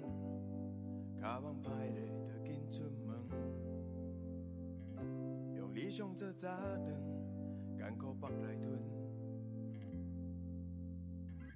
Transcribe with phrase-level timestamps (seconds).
[0.00, 0.10] 光，
[1.20, 3.10] 卡网歹咧就紧出门，
[5.56, 6.48] 用理想做早
[6.84, 6.94] 顿，
[7.78, 8.78] 艰苦腹内吞，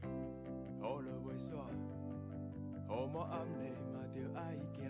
[0.03, 1.51] 雨落袂煞，
[2.89, 4.81] 雨满暗咧嘛着爱行，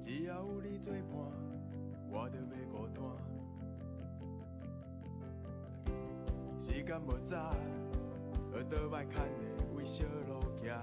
[0.00, 1.12] 只要有你作伴，
[2.10, 3.02] 我着袂孤单。
[6.58, 7.54] 时间无早，
[8.50, 9.20] 学倒摆牵的
[9.74, 10.53] 为小路。
[10.64, 10.80] 行。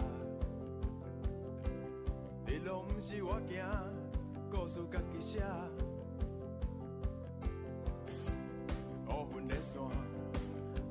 [2.46, 3.66] 日落毋是我行，
[4.52, 5.42] 故事家己写。
[9.08, 9.82] 乌云的线，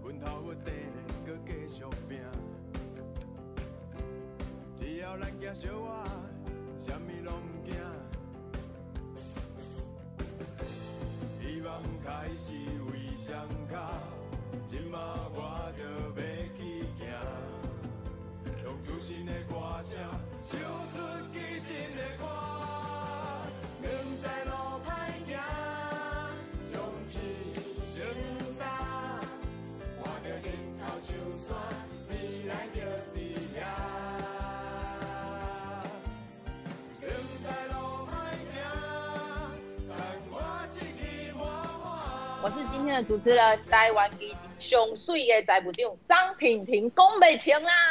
[0.03, 0.83] 阮头壳顶咧，
[1.25, 2.19] 阁继续拼。
[4.75, 6.05] 只要咱行小我，
[6.77, 7.73] 啥物拢毋惊。
[11.41, 12.55] 希望开始
[12.87, 14.03] 为上卡。
[14.67, 14.99] 今仔
[19.01, 19.99] 行，用自信的歌声
[20.43, 20.61] 唱
[20.93, 20.99] 出
[21.33, 22.25] 激情的歌。
[42.43, 47.90] 我是今天的主持人，台湾基进上水的财务长张婷婷，讲不停啦！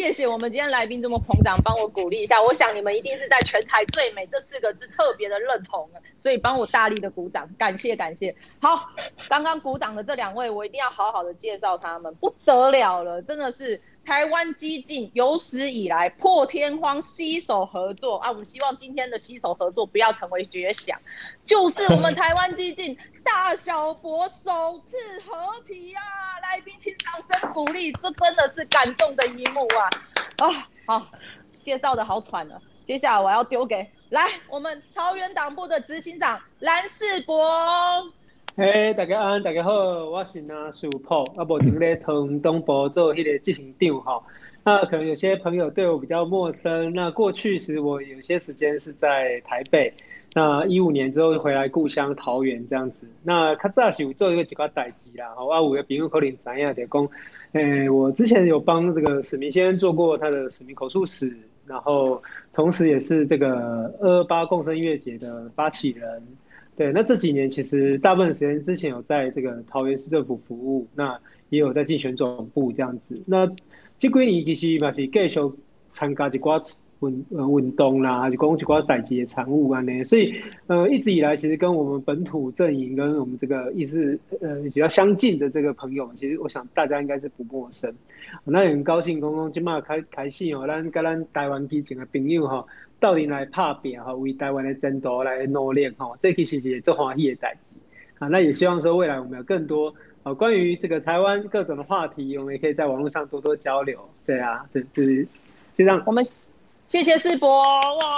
[0.00, 2.42] 谢谢我们今天来宾这么捧场，帮我鼓励一下。
[2.42, 5.86] 我想你们一定是在全台最美这四个字特别的认同，
[6.18, 8.34] 所以帮我大力的鼓掌，感谢感谢。
[8.62, 8.88] 好，
[9.28, 13.78] 刚刚鼓掌的这两位，我一定要好好的介绍他们，不得了了，真的是。
[14.04, 18.28] 台湾激进有史以来破天荒携手合作啊！
[18.30, 20.98] 我们希望今天的携手合作不要成为绝响，
[21.44, 26.02] 就是我们台湾激进大小博首次合体啊！
[26.42, 30.48] 来宾请掌声鼓励，这真的是感动的一幕啊！
[30.48, 31.06] 啊， 好，
[31.62, 38.12] 介绍的好喘了，接下来我要丢给来我们桃园党部的执行长蓝世博。
[38.56, 39.72] 嘿，hey, 大家安，大家好，
[40.06, 44.20] 我是蓝士博，啊，目前咧同东博做迄个执行长哈。
[44.64, 49.94] 那可能有些朋友对我比较陌生，那过去时我有些时间是在台北，
[50.34, 53.06] 那一五年之后回来故乡桃园这样子。
[53.22, 57.08] 那较早是有做一个几个代志啦，好，啊，有个朋友可能知影就讲，
[57.52, 61.32] 诶、欸，我之前有帮这个史明先生做过他的史明口述史，
[61.66, 62.20] 然后
[62.52, 66.20] 同时也是这个二二八共生音乐节的发起人。
[66.80, 71.20] 对，那这几年其实大部分时间之前有在这个桃园市政府服务，那
[71.50, 73.20] 也有在竞选总部这样子。
[73.26, 73.46] 那
[73.98, 75.40] 这几年其实嘛是继续
[75.90, 80.04] 参加一寡运呃运动啦，还是讲一寡代志的产物啊呢。
[80.04, 80.34] 所以
[80.68, 87.92] 呃一直以来，其实跟我们本土阵营跟我们这个意思呃比较相近的这个朋友，其实我想大家应该是不陌生。
[88.42, 92.64] 那也很高兴，刚刚今嘛开开始哦，咱跟咱台湾基进的朋友哈。
[93.00, 97.70] 到底来拍拼哈，为台湾的争夺来努力哈，这其实是最欢喜的代志
[98.18, 98.28] 啊。
[98.28, 103.98] 那也希望说未来我们有更多啊关于这个台湾各种的话题，我们也可以在网络上多多交流。
[104.26, 105.24] 对啊，对，就是
[105.74, 106.02] 就这样。
[106.06, 106.24] 我们
[106.86, 108.16] 谢谢世博哇，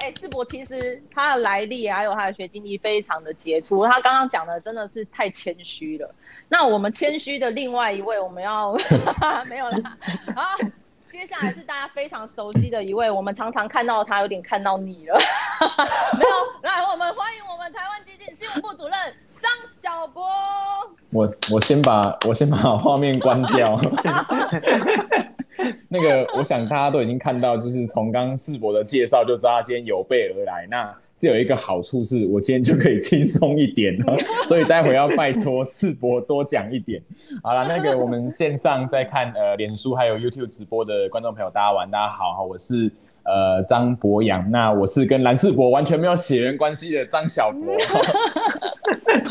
[0.00, 6.14] 哎、欸，士博其实他的来历还有他的学经历非常的杰出，他刚刚讲的真的是太谦虚了。
[6.48, 8.74] 那我们谦虚的另外一位，我们要
[9.50, 9.98] 没有啦
[10.34, 10.42] 啊。
[11.14, 15.16] 接下来是大家非常熟悉的一位，我们常常看到他，有点看到你了。
[16.18, 16.30] 没有，
[16.62, 18.92] 来，我们欢迎我们台湾基金新闻部主任
[19.40, 20.26] 张小波。
[21.10, 23.80] 我我先把我先把画面关掉。
[25.88, 30.66] 那个，我想大家都已经看到，就是从刚刚士博的介绍就知道他今天有备而来。
[30.70, 34.16] 那这有一个好处是，我今天就可以轻松一点了，
[34.46, 37.00] 所以待会要拜托世博多讲一点。
[37.42, 42.90] 好了，那个我们线上在看呃脸书还有 YouTube 直播的观众朋友，大家晚大家好，我是
[43.22, 47.74] 呃张博洋，那我是跟蓝世博完全没有血缘关系的张小博。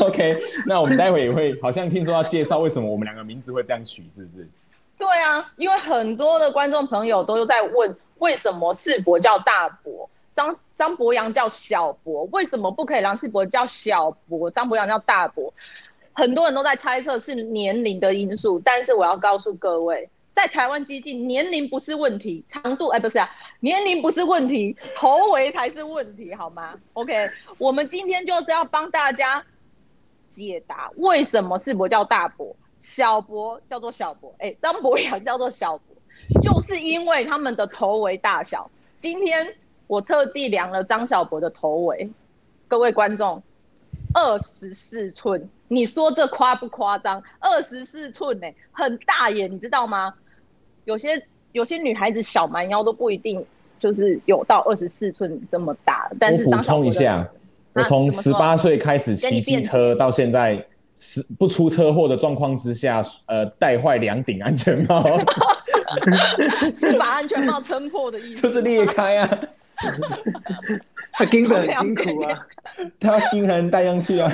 [0.00, 4.48] OK，那我们待会也会好像听说要介绍为什么我们两个名字会这样取，是不是？
[4.96, 10.08] 对啊，因为很多的观众朋友都在问，为什么世博叫大博？
[10.36, 14.50] 张张博洋叫小博，为什么不可以让世博叫小博？
[14.50, 15.52] 张博洋叫大博，
[16.12, 23.30] 很多人都在猜测是年龄的因素，但是我要告诉各位，在台湾基进，年龄不是问题，长度哎不是啊，
[23.60, 29.44] 年龄不是问题，头围才是问题，好吗？OK，我们今天就是要帮大家
[30.28, 35.96] 解答为什么世博叫大博，小博叫做小博，哎，张博洋叫做小博，
[36.40, 38.70] 就是因为他们的头围大小。
[39.00, 39.52] 今天。
[39.86, 42.08] 我特地量了张小博的头围，
[42.66, 43.40] 各位观众，
[44.14, 47.22] 二十四寸，你说这夸不夸张？
[47.38, 50.14] 二十四寸呢，很大耶，你知道吗？
[50.86, 51.22] 有些
[51.52, 53.44] 有些女孩子小蛮腰都不一定
[53.78, 56.10] 就是有到二十四寸这么大。
[56.18, 57.28] 但是我补充一下，
[57.74, 65.02] 我从十八岁开始骑机车到现在，是不出车祸的状况之下，呃，戴坏两顶安全帽，
[66.74, 69.40] 是把安全帽撑破的意思，就是裂开啊。
[71.12, 72.46] 他盯得很辛苦啊，
[72.98, 74.30] 他盯人戴上去啊。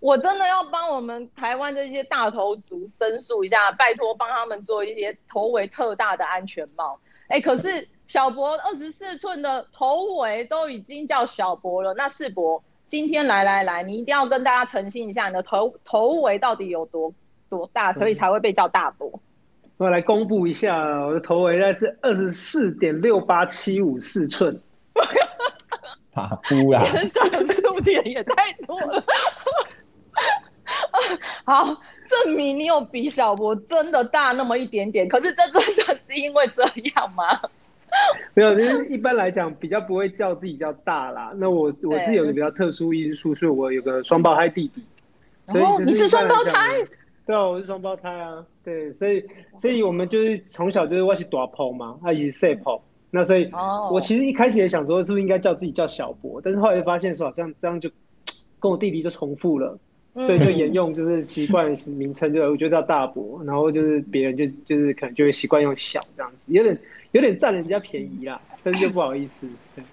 [0.00, 6.98] 我真的要帮我们台湾这些大头族申诉一下，拜托帮他们做一些头围特大的安全帽。
[7.28, 17.14] 哎、欸，可是小博二十四寸的头围都已经叫小博了，那世博今天来来来，你一定要跟大家澄清一下，你的头头围到底有多
[17.48, 19.08] 多大，所以才会被叫大博。
[19.14, 19.20] 嗯、
[19.76, 20.76] 我来公布一下，
[21.06, 24.60] 我的头围呢是二十四点六八七五四寸。
[26.14, 26.84] 啊，哭啊！
[26.84, 29.04] 减少数点也太多了。
[31.46, 31.64] 好，
[32.08, 35.08] 证明你有比小博真的大那么一点点。
[35.08, 36.64] 可是这真的是因为这
[36.96, 37.40] 样吗？
[38.34, 41.32] 没有，就是一般来讲比较不会叫自己叫大啦。
[41.36, 44.82] 那我我自己有个比较特殊因素，所以我有个双胞胎弟弟。
[45.58, 46.84] 哦，你是双胞胎？
[47.26, 48.44] 对啊，我是双胞胎啊。
[48.64, 49.24] 对，所以
[49.58, 52.82] 所以我们就是从小就是我是大宝嘛，他也是小宝。
[53.10, 53.50] 那所以，
[53.90, 56.40] 我其实一开始也想说，是不是应该叫自己叫小博？
[56.40, 57.90] 但是后来发现说，好像这样就
[58.60, 59.76] 跟我弟弟就重复了。
[60.14, 66.76] 所以就 沿用就是习惯名称，就我就叫大伯，然后就是别人就就是可能就会习惯用小这样子，有点
[67.12, 69.48] 有点占人家便宜啦，但是就不好意思。
[69.74, 69.84] 对，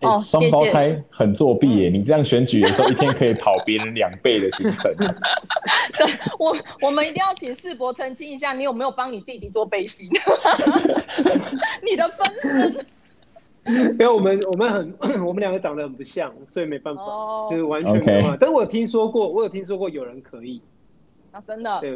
[0.00, 1.88] 哦，双胞胎很作弊耶！
[1.90, 4.92] 你这样选举的时候，一天可以跑别人两倍的行程。
[4.96, 6.06] 对，
[6.38, 10.08] 我我们一定要请世博澄清一下，你有没有帮你弟弟做背心？
[11.88, 12.86] 你的分身。
[13.66, 18.34] 因为我们我们很 我们两个长得很不像，所以没办法，oh, 就是完全没办法。
[18.34, 18.38] Okay.
[18.40, 20.62] 但我有听说过，我有听说过有人可以。
[21.30, 21.78] 啊，真的？
[21.80, 21.94] 对，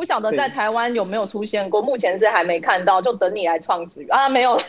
[0.00, 4.62] 不晓得在台湾有没有出现过，目前是还没看到，就等你来创举啊，没有了。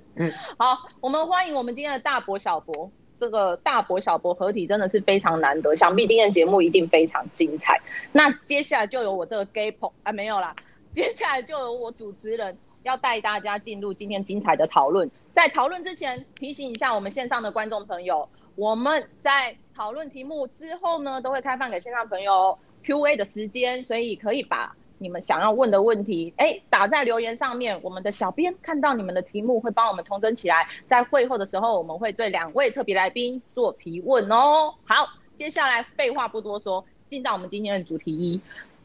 [0.56, 7.78] 好，我们欢迎我们今天的大伯小伯，这个大伯小伯合体真的是非常难得，想必今天的节目一定非常精彩。
[8.10, 10.56] 那接下来就由我这个 gay po 啊，没有啦，
[10.94, 12.56] 接下来就由我主持人。
[12.82, 15.10] 要带大家进入今天精彩的讨论。
[15.34, 18.26] 在讨论之前，提醒一下我们线上的观众朋友，
[18.56, 27.80] 我们在讨论题目之后呢，都会开放给线上朋友 Q&A 的时间，所以可以把你们想要问的问题，哎，打在留言上面。
[27.82, 30.68] 我们的小编看到你们的题目，会帮我们统整起来。
[30.86, 34.74] 在会后的时候，我们会对两位特别来宾做提问哦。
[34.84, 38.40] 好，接下来废话不多说，进到我们今天的主题一：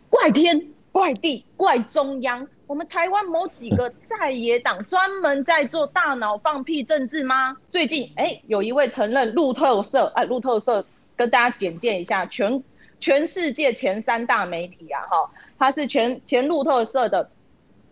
[0.09, 0.67] 怪天。
[0.95, 7.57] 怪地怪中央，我们台湾某几个在野党专门在做大脑放屁政治吗？
[7.69, 10.85] 最近，哎、有一位承认路透社，哎，路透社
[11.17, 12.63] 跟大家简介一下，全
[13.05, 15.29] 全世界前三大媒体啊，哈，
[15.59, 17.29] 他是全前路透社的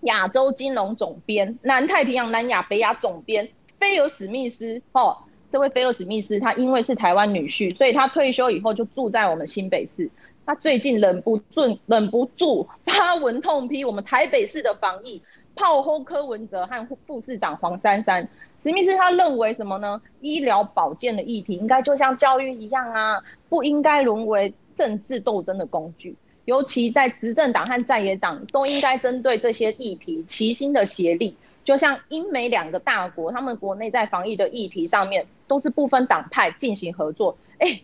[0.02, 5.16] 亚洲金融总编、南太平洋、南亚、北亚总编菲尔史密斯，哦，
[5.52, 10.10] 这位菲尔史密斯，他因为是台湾女婿，所以他退休以后就住在我们新北市。
[10.48, 15.22] 他最近忍不住忍不住发文痛批我们台北市的防疫，
[15.56, 18.28] 炮轰柯文哲和副市长黄珊珊。
[18.64, 20.02] 史密斯他认为什么呢？
[20.22, 26.16] 医疗保健的议题应该就像教育一样啊，不应该沦为政治斗争的工具。
[26.46, 31.36] 尤其在执政党和在野党都应该针对这些议题齐心的协力。
[31.64, 37.38] 就像英美两个大国，他们国内在防疫的议题上面都是不分党派进行合作。
[37.60, 37.82] 哎。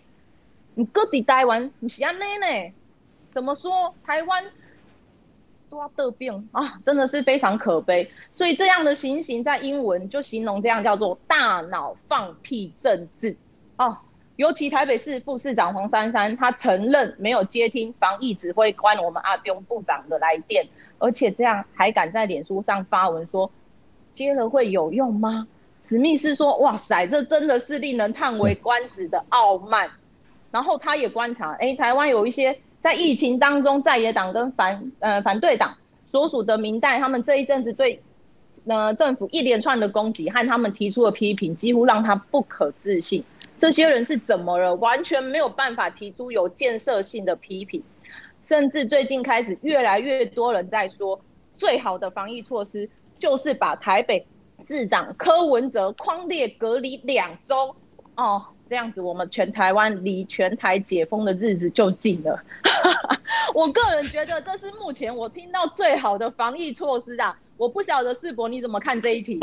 [0.75, 2.73] 你各地台湾不是安内呢？
[3.31, 4.45] 怎么说台湾
[5.69, 6.79] 多得病啊？
[6.85, 8.09] 真的是非常可悲。
[8.31, 13.35] 所以这样的情形在英文就形容这样叫做“大脑放屁政治”
[13.77, 13.97] 哦。
[14.39, 20.65] 尤其台北市副市长黄珊珊，他承认没有接听防疫指挥官我们阿中部长的来电，
[20.97, 23.51] 而且这样还敢在脸书上发文说
[24.13, 25.45] 接了会有用吗？
[25.81, 29.89] 史密斯说：“哇塞，这真的是令人叹为观止的傲慢。”
[30.51, 35.75] 然后他也观察，哎，台湾有一些在疫情当中在野党跟反呃反对党
[36.13, 38.01] 所属的民代，他们这一阵子对
[38.65, 43.21] 呃政府一连串的攻击和他们提出的批评，几乎让他不可置信。
[43.59, 44.73] 这些人是怎么了？
[44.75, 47.83] 完全没有办法提出有建设性的批评，
[48.41, 51.19] 甚至最近开始越来越多人在说，
[51.57, 52.89] 最好的防疫措施
[53.19, 54.25] 就是把台北
[54.65, 57.75] 市长柯文哲框列隔离两周
[58.15, 58.45] 哦。
[58.69, 62.39] 这样子，我们全台湾离全台解封的日子就近了。
[63.55, 67.35] 我个人觉得这是目前我听到最好的防疫措施啊！
[67.57, 69.39] 我不晓得世博你怎么看这一题？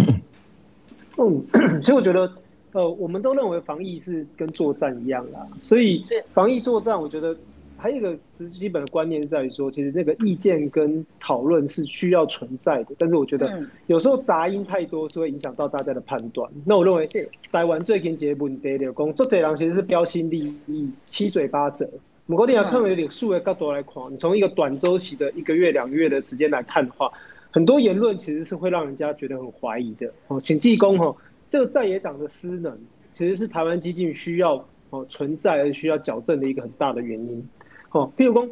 [1.19, 1.45] 嗯，
[1.83, 2.33] 所以我觉得，
[2.77, 5.99] 呃，我们都认为防疫是跟作战一样啦，所以
[6.35, 7.35] 防疫作战，我觉得
[7.79, 13.51] 还有一个基基本的观念是在于说，其实那个意见跟讨论是需要存在的，但是我觉得
[13.87, 16.51] 有时候杂音太多是会影响到大家的判断。
[16.67, 21.89] 那我认为是台湾最近结问题的工作，这人其实是标新立异、七嘴八舌。
[22.27, 27.11] 不过你要看有点数的角度来看，你从一个短周期的一个月、两个月的时间来看的话，
[27.53, 30.13] 很多言论其实是会让人家觉得很怀疑的。
[30.29, 31.17] 哦，请记功哦，
[31.51, 32.79] 这个在野党的失能，
[33.13, 37.49] 其实是台湾激进需要哦存在而需要矫正的一个很大的原因。
[37.93, 38.49] 哦，譬如说，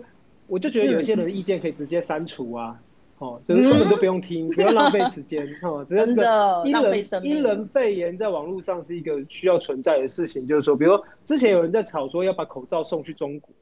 [0.46, 2.80] 我就觉得有些人的意见可以直接删除啊，
[3.18, 13.52] 哦，就是根本都不用听，不要浪费时间，哦， 只是这个因人因人肺炎在网络上是一个需要存在的事情，就是说，比如说之前有人在吵说要把口罩送去中国，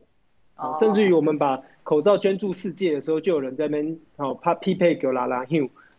[0.56, 5.44] 哦，甚至于我们把口罩捐助世界的时候，就有人在那边哦怕匹配给拉拉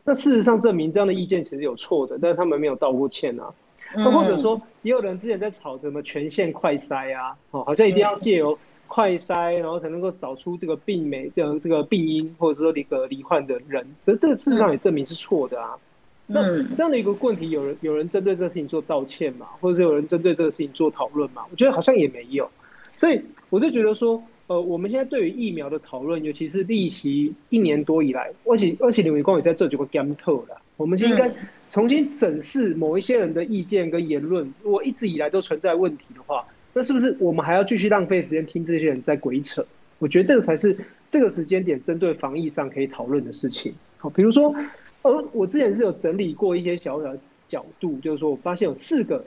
[0.04, 3.54] 那事实上证明这样的意见其实有错的，但是他们没有道过歉啊，
[3.96, 8.58] 那或者说也有人之前在吵什么全线快筛啊，哦，好像一定要借由。
[8.86, 15.76] 快筛，然后才能够找出这个病媒的这个病因，或者说一个罹患的人，可是这个事实上也证明是错的啊。
[16.28, 16.36] 嗯、
[16.68, 21.42] 那这样的一个问题，有人有人针对这个事情做道歉嘛，或者是有人针对这个事情做讨论嘛？
[21.50, 22.48] 我觉得好像也没有。
[23.00, 23.20] 所以
[23.50, 27.10] 我就觉得说，呃，我们现在对于疫苗的讨论，尤其是历时
[27.50, 31.32] 一年多以来，而且而且林伟光也在这几个 game 透了，我们应该
[31.72, 36.46] 重新审视某一些人的意见跟言论，如果一直以来都存在问题的话。
[36.76, 39.64] 那是不是我们还要继续浪费时间听这些人在鬼扯？
[40.00, 40.76] 我觉得这个才是
[41.08, 43.72] 这个时间点针对防疫上可以讨论的事情。
[44.00, 44.52] 好，比如说，
[45.04, 49.24] 呃，我之前是有整理过一些小小的角度，就是说我发现有四个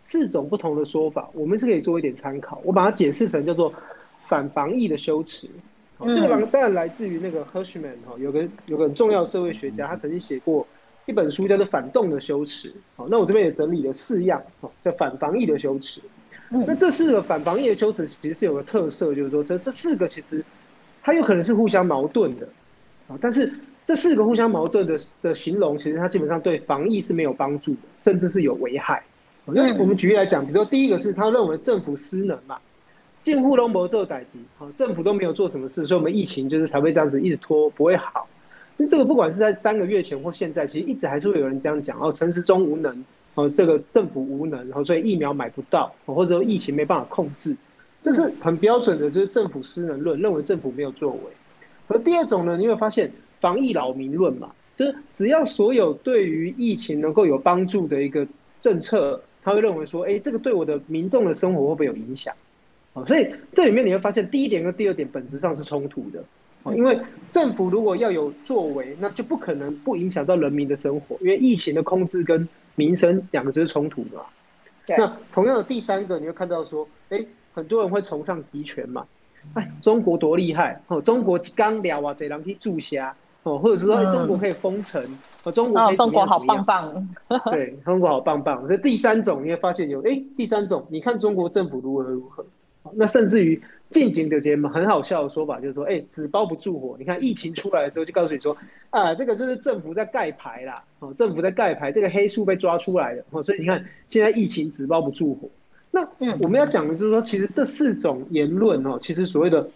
[0.00, 2.62] 四种不同的说法，我们是可以做一点参考。
[2.64, 3.74] 我把它解释成叫做
[4.30, 5.48] 反防疫的修辞。
[5.98, 10.66] 这个当然来自于那个 Hirschman 哈，有个有个很重要的社会学家，他曾经写过
[11.04, 12.68] 一本书叫做《反动的羞耻》。
[12.96, 14.42] 好，那我这边也整理了四样，
[14.84, 16.00] 叫反防疫的修辞。
[16.48, 20.42] 那这四个反防疫的羞耻其实是有个特色，就是说这这四个其实
[21.02, 22.48] 它有可能是互相矛盾的
[23.08, 23.52] 啊，但是
[23.84, 29.02] 这四个互相矛盾的的形容，其实它基本上对防疫是没有帮助的，甚至是有危害。
[29.44, 32.58] 那我们举例来讲，比如说第一个是他认为政府失能嘛，
[33.22, 38.28] 近户都没做代志，好，政府都没有做什么事，所以我们疫情就是才会这样子一直拖，不会好。
[38.76, 43.04] 那这个不管是在三个月前或现在，其实一直还是会有人这样讲哦，陈时中无能。
[43.34, 47.56] 哦，这个政府无能，然后所以疫苗买不到，或者说疫情没办法控制，
[48.02, 51.20] 这是很标准的，就是政府失能论，认为政府没有作为。
[51.86, 58.26] 而第二种呢，你会发现防疫扰民论嘛，就是只要所有对于疫情能够有帮助的一个
[58.60, 62.34] 政策，他会认为说，哎，这个对我的民众的生活会不会有影响？
[63.00, 66.22] 哦，所以这里面你会发现第一点跟第二点本质上是冲突的。
[66.62, 66.98] 哦，因为
[67.30, 74.24] 政府如果要有作为，那就不可能不影响到人民的生活，因为疫情的控制跟民生两个就是冲突的嘛。
[74.98, 79.06] 那同样的第三个，你会看到说，哎，很多人会崇尚集权嘛。
[79.54, 81.00] 哎，中国多厉害哦！
[81.00, 85.02] 中国刚聊啊，这人去注下哦，或者是说，哎，中国可以封城
[85.44, 85.96] 哦，中国可以？
[85.96, 87.08] 中国好棒棒。
[87.50, 88.66] 对，中国好棒棒。
[88.66, 92.44] 所以第三种，你会发现有，哎，第三种，你看中国政府如何如何。
[92.94, 93.60] 那甚至于
[93.90, 96.96] 近景的节目很好笑的说法就是说，哎，纸包不住火。
[96.98, 98.56] 你看疫情出来的时候，就告诉你说，
[98.90, 105.48] 啊，这个就是政府在盖牌啦，哦，政府在盖牌，这个黑数被抓出来的，哦，所以你看现在疫情纸包不住火。
[105.90, 106.08] 那
[106.40, 109.68] 我们要讲的就是说，其实这四种言论哦，其实所谓的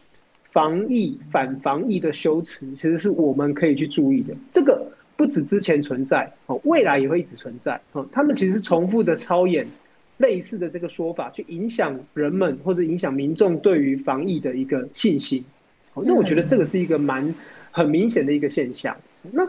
[0.44, 4.32] 防疫反防疫的修辞，其实是我们可以去注意的。
[4.52, 9.66] 这个不止之前存在，哦，未来也会一直存在，哦，他们其实是重复的操演。
[10.16, 15.44] 类似的这个说法，去影响人们或者影响民众对于防疫的一个信心。
[15.94, 17.34] 那我觉得这个是一个蛮
[17.70, 18.96] 很明显的一个现象。
[19.32, 19.46] 那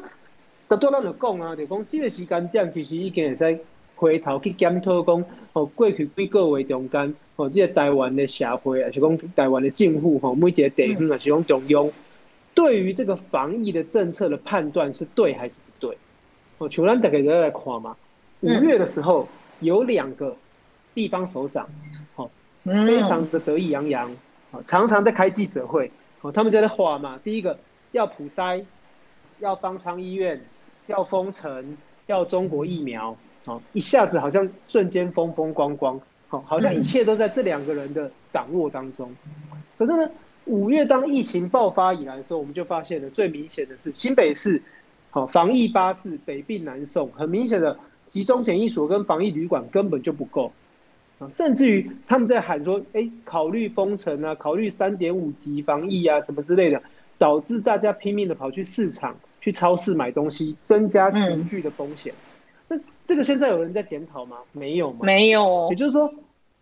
[0.78, 3.60] 多咱就讲啊，就讲这个时间点其实已经会使
[3.96, 11.92] 回头去检讨讲，哦，过去几个月中间，哦，这个台湾的社会，还是讲台湾的政府，吼，每一个地方，还是讲中央，
[12.54, 15.98] 对于这个防疫的政策的判断是对还是不对？
[16.58, 17.96] 哦，像咱大家都来看嘛，
[18.42, 19.28] 五月的时候
[19.60, 20.36] 有两个。
[20.96, 21.68] 地方首长，
[22.16, 22.32] 好，
[22.64, 24.10] 非常的得意洋洋，
[24.64, 25.92] 常常在开记者会，
[26.34, 27.20] 他们就在画嘛。
[27.22, 27.60] 第一个
[27.92, 28.64] 要普筛，
[29.40, 30.42] 要方舱医院，
[30.88, 33.16] 要封城，要中国疫苗，
[33.74, 36.00] 一下子好像瞬间风风光光，
[36.30, 39.14] 好像一切都在这两个人的掌握当中。
[39.78, 40.10] 可是呢，
[40.46, 44.64] 五月当疫情爆发以来的时候，我们就发现了最明显的是新北市，
[45.10, 47.78] 好，防疫巴士北病南送，很明显的
[48.10, 50.54] 集中检疫所跟防疫旅馆根本就不够。
[51.30, 56.82] 甚至于他们在喊说：“哎，考虑封城啊，考虑三点五级防疫啊，什么之类的，
[57.18, 62.14] 导致大家拼命的跑去市场、去超市买东西，增加群聚的风险。
[62.68, 64.38] 那这个现在有人在检讨吗？
[64.52, 65.00] 没有吗？
[65.04, 65.68] 没有。
[65.70, 66.14] 也就是说，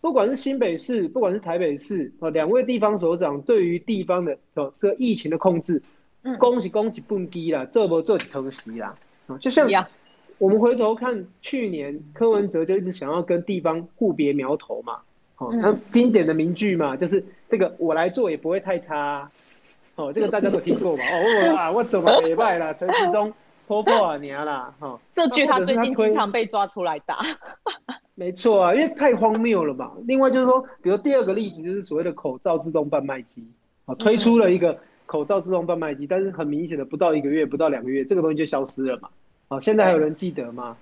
[0.02, 5.82] 不管是新北市，不管是台北市，哦，两位地方首长对于地方的哦这个疫情的控制，
[6.22, 8.96] 嗯，恭喜恭喜蹦迪啦，这不这几头席啦，
[9.28, 9.68] 啊，就像
[10.44, 14.98] 我们回头看去年柯文哲就一直想要跟地方互别苗头嘛，
[15.38, 19.32] 哦，他经典的名句嘛，就是这个我来做也不会太差，啊，
[19.96, 23.34] 哦，这个大家都听过嘛，哦，我啊我怎么也败了，陈时中
[23.68, 27.22] 泼破啊娘啦，哈，这句他最近经常被抓出来打。
[28.14, 29.94] 没错啊，因为太荒谬了嘛。
[30.06, 33.48] 另外就是说，比如第二个例子就是所谓的口罩自动贩卖机
[33.86, 39.08] 啊，推出了一个口罩自动贩卖机，但是很明显的不到一个月，不到两个月，这个东西就消失了嘛。
[39.54, 40.76] 啊，现在还有人记得吗？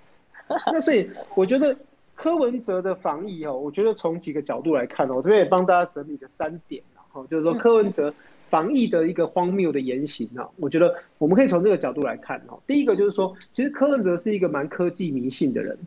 [0.67, 1.75] 那所以我觉得
[2.15, 8.13] 柯文哲的防疫哦，我觉得从几个角度来看哦，我这边也帮大家整理了三点，然后就是说柯文哲
[8.49, 12.59] 防疫的一个荒谬的言行啊，我觉得我们可以从这个角度来看哦。
[12.67, 15.77] 第一个就是说，其实柯文哲是一个蛮科技迷信的人。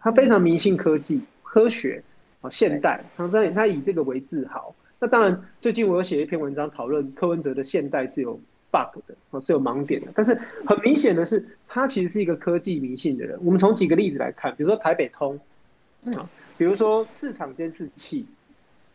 [0.00, 2.02] 他非常迷信科技、科学
[2.42, 4.74] 啊，现代，他在他以这个为自豪。
[5.00, 8.38] 那当然，最近我有写一篇文章讨论柯文哲的现代是有
[8.70, 10.08] bug 的，哦，是有盲点的。
[10.14, 13.38] 但是很明显的是，他其实是一个科技迷信的人。
[13.42, 15.38] 我们从几个例子来看，比如说台北通，
[16.14, 18.26] 啊，比如说市场监视器，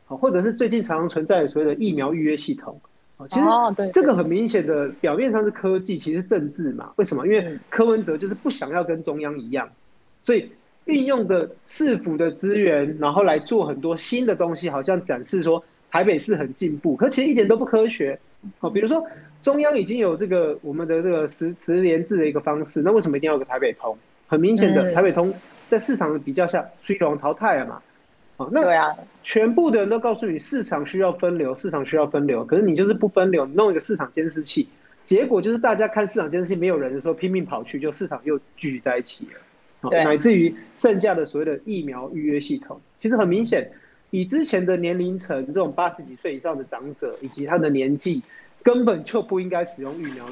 [0.07, 2.79] 啊，或者是最近常常存在的所谓的疫苗预约系统，
[3.17, 6.91] 啊，其实这个很明显的表面上是科技，其实是政治嘛。
[6.95, 7.25] 为什么？
[7.27, 9.69] 因为柯文哲就是不想要跟中央一样，
[10.23, 10.51] 所以。
[10.85, 18.19] 运用的市府的资源，然后来做很多新的东西，好像展示说台北市很进步，可其实一点都不科学。
[18.59, 19.07] 好，比如说
[19.43, 23.95] 中央已经有这个我们的这个十十连制的一个方式，那为什么一定要有个台北通？
[24.25, 25.31] 很明显的，台北通
[25.67, 27.81] 在市场的比较下，水龙淘汰了嘛。
[28.37, 34.69] 好，那对啊，全部的人都告诉你市场需要分流，市场需要分流，可是你就是不分流，你弄一个市场监视器，
[35.03, 39.91] 结果就是大家看市场监视器没有人的时候拼命跑去，就市场又聚集在一起了。
[39.91, 43.69] 乃至于剩下的所谓的疫苗预约系统，其实很明显，
[44.09, 48.23] 以之前的年龄层这种八十几岁以上的长者以及他的年纪，
[48.63, 50.25] 根本就不应该使用疫苗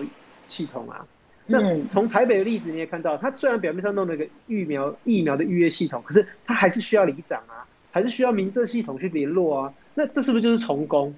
[0.49, 1.05] 系统啊。
[1.47, 1.59] 那
[1.91, 9.73] 从台北的例子你也看到，它虽然表面上弄了一个疫苗疫苗的预约系统，可是它还是需要里长啊，还是需要民政系统去联络啊。
[9.95, 11.13] 那这是不是就是重工，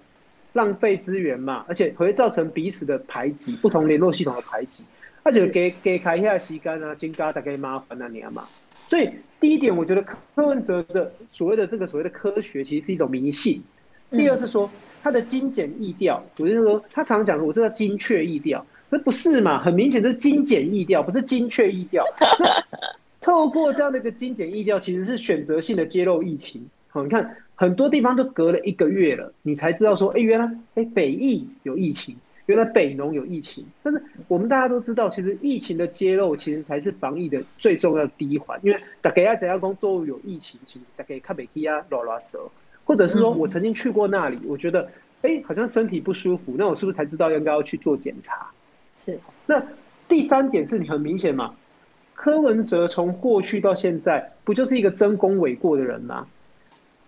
[0.54, 1.64] 浪费资源嘛？
[1.68, 4.84] 而且会造成彼此的排挤，不同联络系统的排挤。
[5.22, 8.48] 而且给给开一下时间啊，增加大概麻烦啊，你嘛。
[8.90, 10.02] 所以第一点，我觉得
[10.36, 13.64] 柯文哲的所谓的这个所谓的科学，其实是一种迷信。
[14.10, 14.70] 第二是说
[15.04, 19.62] 他的精简易调，我就是说他常常讲我这个精确易调，那不是嘛？
[19.62, 22.06] 很明显是精简易调，不是精确易调。
[23.20, 26.66] 透过这样的一个精简易调，其实是选择性的揭露疫情。
[26.88, 32.16] 好，你看很多地方都隔了一个月了，你才知道说，哎，原来哎北疫有疫情。
[32.46, 38.60] 原来北农有疫情，但是我们大家都知道，其实疫情的揭露其实才是防疫的最重要的第一环。
[38.64, 42.52] 因为大家要怎样讲都有疫情，其实大家看北去啊，拉拉手，
[42.86, 44.90] 或者是说我曾经去过那里，我觉得
[45.22, 48.48] 哎，好像身体不舒服，那我是不是才知道应该要去做检查？
[48.98, 49.20] 是。
[49.46, 49.64] 那
[50.08, 51.56] 第三点是你很明显嘛，
[52.14, 56.28] 柯文哲从过去到现在，不就是一个争功诿过的人吗？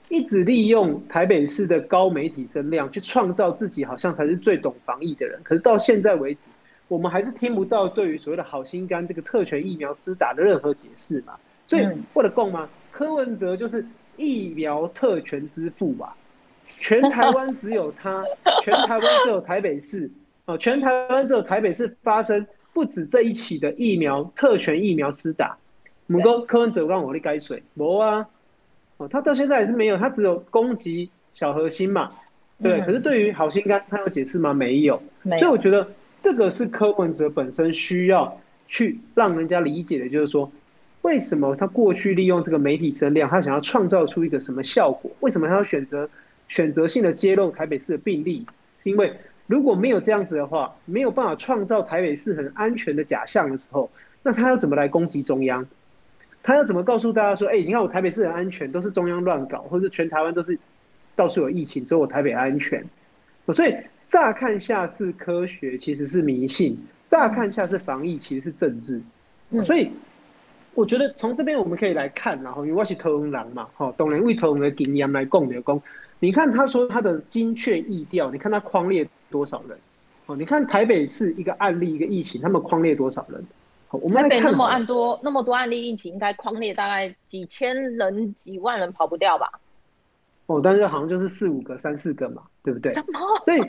[0.08, 5.40] 一直利用台北市的高媒体声量去创造自己，好像才是最懂防疫的人。
[5.44, 6.48] 可是到现在为止，
[6.88, 11.34] 我们还是听不到对于所谓的好心肝这个特权疫苗施打的任何解释嘛？
[11.66, 12.70] 所以为了供吗？
[12.92, 13.84] 柯文哲就是
[14.18, 16.16] 疫苗特权之父吧？
[16.80, 18.24] 全台湾只有他，
[18.64, 20.12] 全台湾只有台北市
[20.46, 25.58] 哦，全台湾只有台北市发生不止这一起的疫苗特权疫苗施打。
[26.08, 28.28] 我们说柯文哲让我的改水，没啊。
[28.98, 32.12] 哦，他到现在还是没有，他只有攻击小核心嘛，
[32.62, 32.80] 对。
[32.82, 34.54] 可是对于好心肝，他有解释吗？
[34.54, 35.02] 没有。
[35.24, 35.90] 所以我觉得
[36.22, 40.52] 这个是柯文哲本身需要去让人家理解的，就是说，
[41.06, 45.12] 为什么他过去利用这个媒体声量，他想要创造出一个什么效果？
[45.20, 46.10] 为什么他要选择
[46.48, 48.44] 选择性的揭露台北市的病例？
[48.80, 49.14] 是因为
[49.46, 53.92] 如果没有这样子的话，没有办法创造台北市很安全的假象的时候，
[54.24, 55.68] 那他要怎么来攻击中央？
[56.42, 60.58] 他要怎么告诉大家说，哎、欸，你看我台北市很安全，都是中央乱搞，或者全台湾都是
[61.16, 62.84] 到处有疫情，只有我台北安全。
[63.54, 63.76] 所以
[64.08, 66.76] 乍看下是科学，其实是迷信；
[67.08, 69.00] 乍看下是防疫，其实是政治。
[69.64, 69.92] 所以
[70.76, 75.82] 我觉得从这边我们可以来看，然后因为我是桃园人嘛，哈，当然为桃园的经验来讲的讲，
[76.20, 79.78] 你看他说他的精确意调，你看他框列多少人？
[80.28, 83.44] 哦，你看台北市一个案例一个疫情，他们框列多少人？
[83.90, 89.50] 我们台北那么案多那么多案例疫情，应该框列大概几千人、几万人跑不掉吧？
[90.48, 92.92] 哦，但是好像就是四五个、三四个嘛，对不对？
[92.92, 93.20] 什么？
[93.46, 93.62] 所以，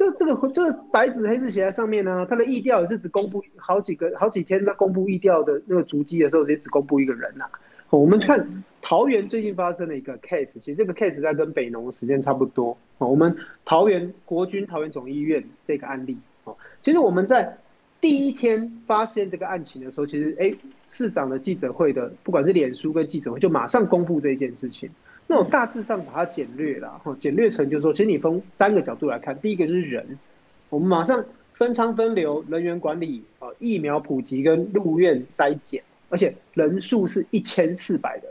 [0.00, 2.24] 就这个就是白纸黑字写在上面呢、啊。
[2.24, 7.50] 他的意调也是只公布好几个、好几天，他公布意调的那个足迹的时候，也只公布一个人呐、啊。
[7.90, 12.78] 我们看桃园最近发生了一个 case，其实这个 case 在跟北农时间差不多。
[12.96, 13.36] 我们
[13.66, 17.58] 桃园国军桃园总医院这个案例，哦，其实我们在
[18.00, 20.54] 第一天发现这个案情的时候，其实哎，
[20.88, 24.88] 市长的记者会的，不管是脸书跟记者会，就马上公布这件事情。
[25.30, 30.18] 那我大致上把它简略了，哈，简略成就是说，其实你从三个角度来看，第一个就是人，
[30.70, 35.84] 我们马上分仓分流、人员管理、啊疫苗普及跟入院筛检。
[36.08, 38.24] 而且人数是一千四百人，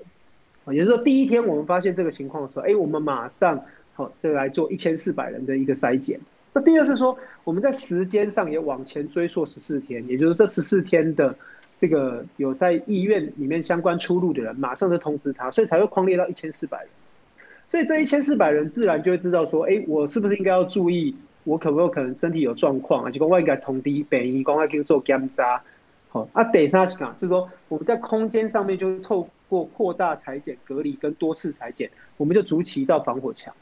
[0.65, 6.19] 啊，也就是说第一天我们发现这个情况的时候，哎，我们马上好就来做一千四百人的一个筛检。
[6.51, 11.33] 那第二是说我们在时间上也往前追溯十四天，也就是这十四天的
[11.79, 16.89] 这个有在医院里面相关出入的人，马上就通知他，所以才会框列到一千四百人。
[17.71, 23.11] 所以这一千四百人自然就会知道说，哎，我是不是应该要注意，我可不可能身体有状况啊？
[23.11, 25.61] 就讲我应该通知病院，讲我去做检查。
[26.09, 33.53] 好啊，第三是讲，就是说我们在空间上面，就是透过扩大裁剪、隔离跟多次裁剪，我们就筑起一道防火墙。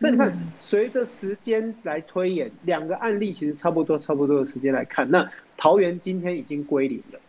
[0.00, 7.20] 所以你看，随着时间来推演，两个案例其实差不多，差不多的时间来看，那桃园今天已经归零了。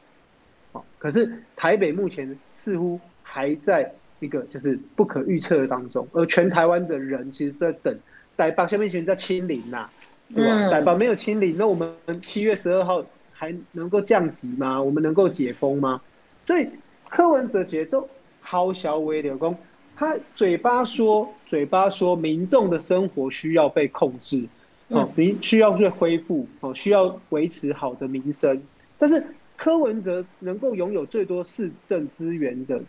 [1.04, 7.94] 好，可是台北目前似乎还在一个就是不可预测的当中，而全台湾的人其实在等
[8.38, 9.90] 台北下面其实在清零呐，
[10.34, 10.70] 对吧？
[10.70, 13.06] 台北没有清零，那我们七月十二号。
[13.36, 14.82] 还能够降级吗？
[14.82, 16.00] 我们能够解封吗？
[16.46, 16.70] 所以
[17.10, 18.08] 柯文哲节奏
[18.40, 19.58] 好小微的工，
[19.98, 24.48] 他嘴巴说嘴巴说民众的生活需要被控制，
[24.88, 28.62] 哦，民需要去恢复，哦，需要维持好的民生。
[28.98, 29.22] 但是
[29.64, 32.82] 柯文哲能够拥有最多市政资源的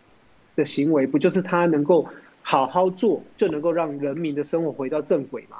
[0.57, 2.05] 的行为，不就是他能够
[2.41, 5.59] 好好做，就能够让人民的生活回到正轨吗？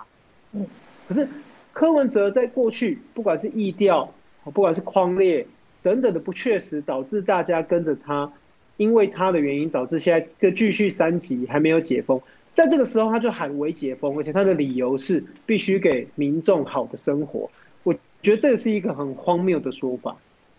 [0.52, 0.68] 嗯，
[1.08, 1.26] 可是
[1.72, 4.14] 柯文哲在过去不管是意调。
[4.54, 5.48] 不管是框列
[5.82, 8.32] 等等的不确实，导致大家跟着他，
[8.78, 12.22] 因为他的原因导致现在跟继续三级还没有解封，
[12.54, 17.50] 在这个时候他就喊为解封，而且他的理由是必须给民众好的生活。
[17.82, 20.16] 我觉得这是一个很荒谬的说法，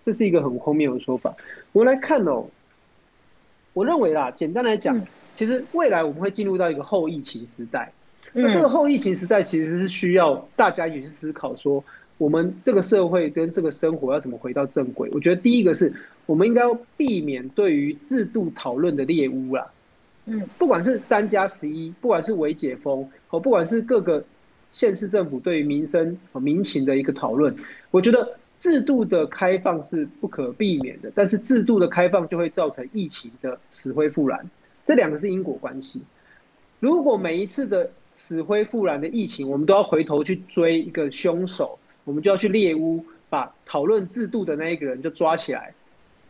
[0.07, 1.35] 这是一个很荒谬的说法。
[1.73, 2.47] 我们来看哦，
[3.73, 5.05] 我认为啦，简单来讲，
[5.37, 7.93] 其实未来我们会进入到一个后疫情时代，
[8.33, 11.83] 那这个后疫情时代其实是需要大家也去思考说。
[12.19, 15.11] 我们这个社会跟这个生活要怎么回到正轨？
[15.13, 15.93] 我觉得第一个是
[16.25, 19.67] 我们应该要避免对于制度讨论的猎巫啦。
[20.25, 24.25] 嗯，不管是三加十一，不管是微解封，和不管是各个
[24.73, 27.55] 县市政府对于民生和民情的一个讨论，
[27.91, 34.49] 我觉得制度的开放是不可避免的，但是制度的开放就会造成疫情的死灰复燃，
[34.87, 36.01] 这两个是因果关系。
[36.81, 41.79] 如果每一次的死灰复燃的疫情，我们都要回头去追一个凶手。
[42.05, 45.75] 我们就要去猎巫，把讨论制度的那一个人就抓起来，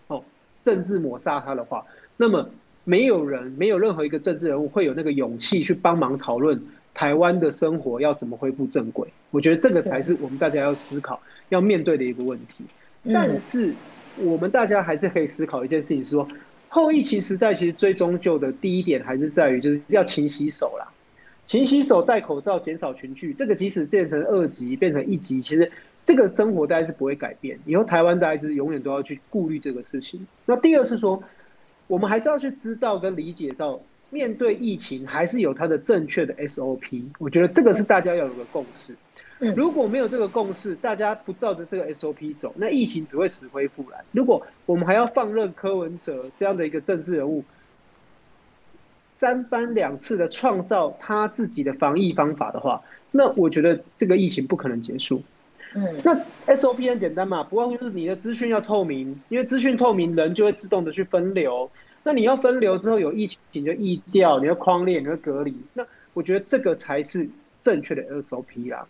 [0.06, 0.24] 哦，
[0.64, 1.84] 政治抹杀他的话，
[2.16, 2.48] 那么
[2.84, 6.58] 没有人，没有任何一个政治人物会有那个勇气去帮忙讨论
[6.94, 9.06] 台湾的生活要怎么恢复正轨。
[9.30, 12.64] 我觉得这个才是我们大家要思考、要面对的一个问题。
[13.12, 13.72] 但是
[14.16, 16.28] 我们大家还是可以思考一件事情，是说
[16.68, 20.92] 后疫情时代其实最终究的第一点还是在于就是要勤洗手啦。
[21.46, 25.70] 勤洗手、戴口罩、减少群聚，这个即使变成二级、变成一级，其实
[26.04, 27.56] 这个生活大概是不会改变。
[27.64, 30.26] 以后台湾大概就是永远都要去顾虑这个事情。
[30.44, 31.22] 那第二是说，
[31.86, 33.80] 我们还是要去知道跟理解到，
[34.10, 37.04] 面对疫情还是有它的正确的 SOP。
[37.20, 38.96] 我觉得这个是大家要有个共识。
[39.38, 44.04] 如果没有这个共识，大家不照着这个 SOP 走，那疫情只会死灰复燃。
[44.12, 47.44] 如果我们还要放任柯文哲这样的一个政治人物，
[49.12, 55.22] 三番两次的创造他自己的防疫方法的话，那我觉得这个疫情不可能结束。
[55.74, 56.14] 嗯，那
[56.54, 61.70] SOP 很简单嘛，不外乎就是你的资讯要透明，因为资讯透明，人就会自动的去分流。
[62.02, 65.54] 那你要分流之后有疫情就疫掉，你要框列，你要隔离。
[65.74, 67.28] 那我觉得这个才是
[67.60, 68.86] 正确的 SOP 啦。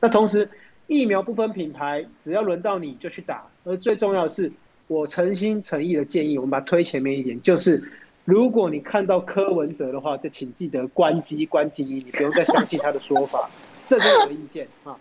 [0.00, 0.48] 那同时
[0.86, 3.46] 疫苗不分品牌，只要轮到你就去打。
[3.64, 4.52] 而最重要的是，
[4.86, 7.82] 我诚心诚意的建议，我们把它推前面一点，就是。
[8.26, 13.48] 如果你看到柯文哲的话，就请记得关机关静音，你不用再相信他的说法。
[13.86, 14.98] 这是我的意见啊！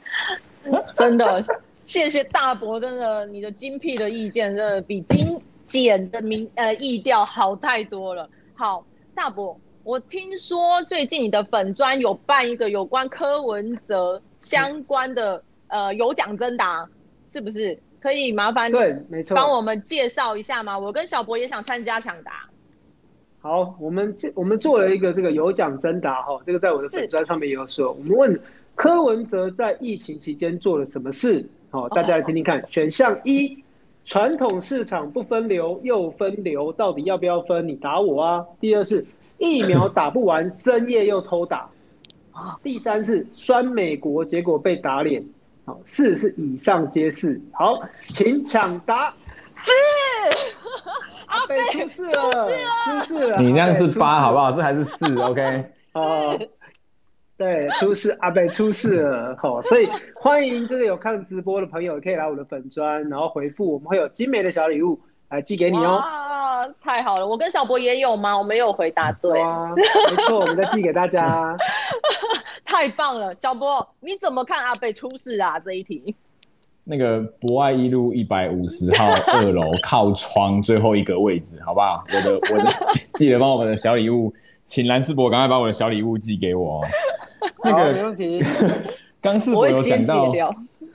[0.94, 1.44] 真的，
[1.86, 8.30] 谢谢大伯，真的你的精辟的意见，真的比精简的民呃意调好太多了。
[8.54, 8.86] 好，
[9.16, 16.88] 大伯，我听说最近你的粉砖有办一个有关柯文哲相关的、嗯、呃有奖征答，
[17.28, 17.78] 是不是？
[18.00, 20.78] 可以麻烦对，没错，帮我们介绍一下吗？
[20.78, 22.48] 我跟小博也想参加抢答。
[23.42, 27.92] 好，我们这我们做了一个这个有奖征答哈，这个在我的粉专上面也有说。
[27.94, 28.40] 我们问
[28.76, 31.50] 柯文哲在疫情期间做了什么事？
[31.72, 32.64] 好，大家来听听看。
[32.70, 33.64] 选项一，
[34.04, 37.68] 传统市场不分流又分流，到底要不要分？
[37.68, 38.46] 你打我啊！
[38.60, 39.04] 第二是
[39.40, 41.72] 疫苗打不完，深夜又偷打。
[42.64, 45.24] 第三是酸美国，结果被打脸。
[45.66, 47.42] 好，四是以上皆是。
[47.54, 49.14] 好，请抢答。
[49.58, 49.72] 是
[51.28, 52.50] 阿北出事了，
[52.84, 53.38] 出事了。
[53.38, 54.52] 你那样是八，好不好？
[54.52, 55.66] 这还是四，OK。
[55.94, 56.38] 哦，
[57.38, 59.34] 对，出事，阿北出事了。
[59.42, 65.96] 好，所以欢迎这个有看直播的朋友，可以来我的粉砖，然后回复，我们会有精美的小礼物来寄给你哦。
[65.96, 67.28] 哇，太好了！
[67.28, 68.38] 我跟小博也有吗？
[68.38, 69.42] 我没有回答对。
[69.42, 69.82] 啊，没
[70.24, 71.56] 错，我们再寄给大家。
[72.66, 75.60] 太棒了，小博，你怎么看阿北出事啊？
[75.60, 76.16] 这一题。
[76.84, 82.04] 那个博爱一路一百五十号二楼靠窗最后一个位置，好不好？
[82.08, 82.72] 我的我的
[83.16, 84.32] 记得帮我们的小礼物，
[84.68, 86.82] 请蓝世博赶快把我的小礼物寄给我。
[87.64, 88.40] 那个没问题。
[89.20, 90.32] 刚世博有讲到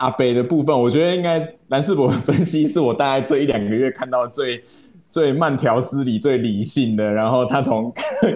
[0.00, 4.62] 阿北的部分，我觉得应该蓝世博的分析是我大概这一两个月看到最
[5.08, 7.10] 最慢条斯理、最理性的。
[7.10, 7.90] 然后他从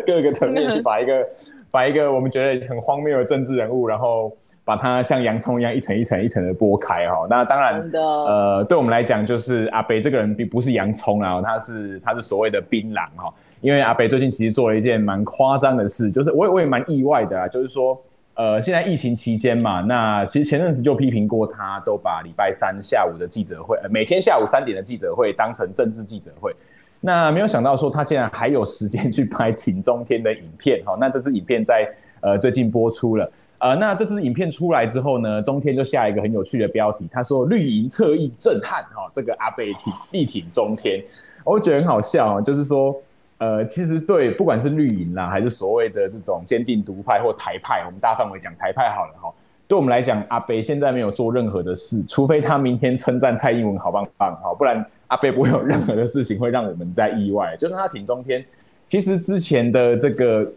[0.07, 1.27] 各个层面去把一个
[1.71, 4.33] 把一个我们觉得很荒谬的政治人物，然后。
[4.67, 13.31] 把它像洋葱一样一层一层一层的剥开哈，那当然，呃，对我们来讲，就是阿北这个人并不是洋葱啊，他是他是所谓的槟榔哈。
[13.61, 18.01] 因为阿北最近其实做了一件蛮夸张的事，就是我也我也蛮意外的啊，就是说，
[18.35, 26.53] 呃，现在疫情期间嘛，那其实前阵子就批评过他，都把礼拜三下午的记者会，每天下午三点的记者会当成政治记者会，
[27.01, 31.89] 那没有想到说他竟然还有时间去拍挺中天的影片哈，那这支影片在
[32.21, 33.31] 呃最近播出了。
[33.59, 41.01] 呃，那这支影片出来之后呢，中天就下一个很有趣的标题，他说绿营侧翼震撼哈、哦，这个阿贝挺力挺中天，
[41.45, 43.01] 我觉得很好笑，就是说，
[43.39, 49.33] 呃，其实对不管是绿营啦，还是所谓的这种坚定独派或台派，我们大范围讲台派好了哈、
[49.69, 58.45] 对我们来讲，阿北现在没有做任何的事，除非他明天称赞蔡英文好棒棒哈，不然阿北不会有任何的事情会让我们在意外，就是他挺中天，
[58.87, 60.51] 其实之前的这个。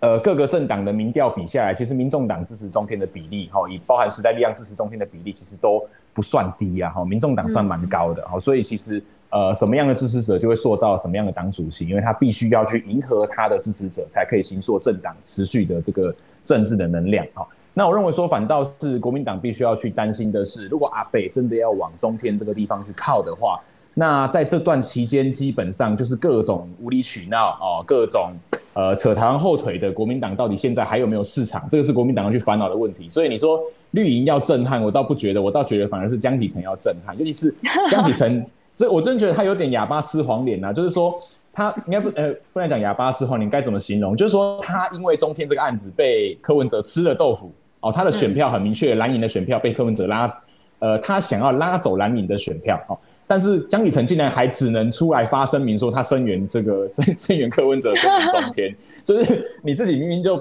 [0.00, 17.46] 呃，各个政党的民调比下来，其实民众党支持中天的比例，哈，以包含时代力量支持中天的比例，其实都不算低啊，哈，民众党算蛮高的，哈，所以其实呃，什么样的支持者就会塑造什么样的党主席，因为他必须要去迎合他的支持者，才可以形塑政党持续的这个政治的能量，哈。
[17.74, 23.60] 那我认为说，反倒是国民党必须要去担心的是，如果阿北真的要往中天这个地方去靠的话。
[23.98, 28.30] 那在这段期间，基本上就是各种无理取闹哦，各种
[28.74, 31.66] 呃扯台湾后腿的国民党，到底现在还有没有市场？
[31.70, 33.08] 这个是国民党要去烦恼的问题。
[33.08, 33.58] 所以你说
[33.92, 37.54] 绿营要震撼，我倒不觉得，我倒觉得反而是江启臣要震撼，尤其是
[37.88, 38.44] 江启臣，
[38.76, 40.72] 这我真觉得他有点哑巴吃黄连呐、啊。
[40.72, 41.18] 就是说
[41.52, 44.14] 他应该不呃不能讲哑巴吃黄连，该怎么形容？
[44.14, 50.42] 就是说他因为中天这个案子被柯文哲吃了豆腐哦，他的选票很明确，蓝营的选票被柯文哲拉，
[50.80, 52.98] 呃，他想要拉走蓝营的选票哦。
[53.26, 60.36] 但是江启臣竟然还只能出来发声明说他声援这个声声援柯文哲声援中天， 就是你自己明明就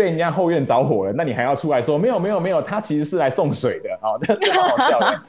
[0.00, 5.20] 被人家后院着火了，那你还要出来说没有没有没有，他其实是来送水的啊， 这蛮好笑的。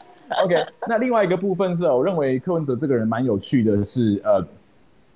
[0.45, 4.41] OK，那另外一个部分是，我认为柯文哲这个人蛮有趣的是，呃，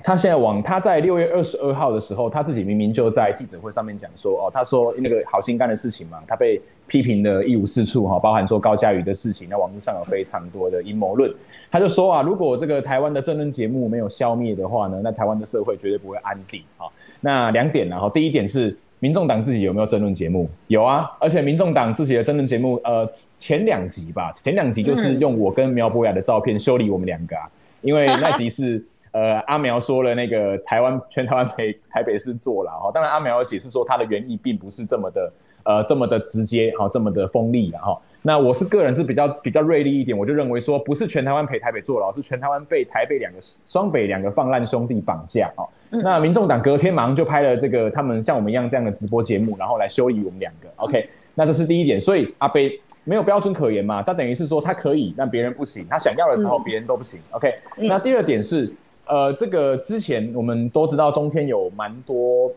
[0.04, 11.34] 他现在往他在六月二十二号的时候，他自己明明就在记者会上面讲说，哦，他说那个好心肝的事情嘛，他被批评的一无是处哈，包含说高嘉瑜的事情，那网络上有非常多的阴谋论。
[11.72, 16.92] 他就说啊，如果这个台湾的政论节目没有消灭的话呢，那台湾的社会绝对不会安定啊。
[17.22, 20.50] 那两点，然后第一点是民众党自己有没有争论节目？
[20.66, 27.48] 有啊，而且民众党自己的争论节目，呃，前两集吧，前两集就是用我跟苗博雅的照片修理我们两个啊，
[27.82, 35.34] 因为那集是 呃阿苗说了那个台湾全台湾台台北市做了哈，当然阿苗有解释说他的原意并不是这么的
[35.66, 38.02] 呃这么的直接哈，这么的锋利然后。
[38.28, 45.70] 那我是个人是比较比较锐利一点，我就认为说不是全台湾陪台北坐牢，是全台湾被台北两个双北两个放烂兄弟绑架哦。
[45.92, 50.68] 那民众党隔天马上就拍了这个他们像我们一样这样的直播节目，然后来修理我们两个。
[50.78, 57.20] OK，那这是第一点，所以阿北没有标准可言嘛，他等于是说他可以，但别人不行，他想要的时候别人都不行。
[57.30, 58.74] OK，那第二点是，
[59.06, 62.52] 呃，这个之前我们都知道中天有蛮多。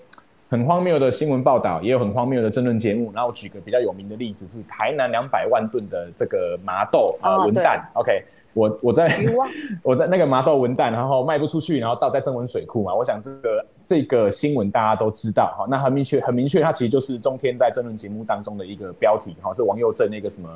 [0.51, 3.13] 很荒谬的新闻报道，也有很荒谬的争论节目。
[3.13, 7.83] 然后我举个比较有名的例子是台南两百万吨的这个麻豆啊文旦。
[7.93, 9.15] OK，我我在
[9.85, 12.95] 我在那个麻豆文旦，然后卖不出去，然后倒在增文水库嘛。
[12.95, 15.67] 我想这个这个新闻大家都知道哈。
[15.69, 20.49] 那很明确，很明确，它其实就是中天在争论节目当中的一个标题哈，是王佑正那个什么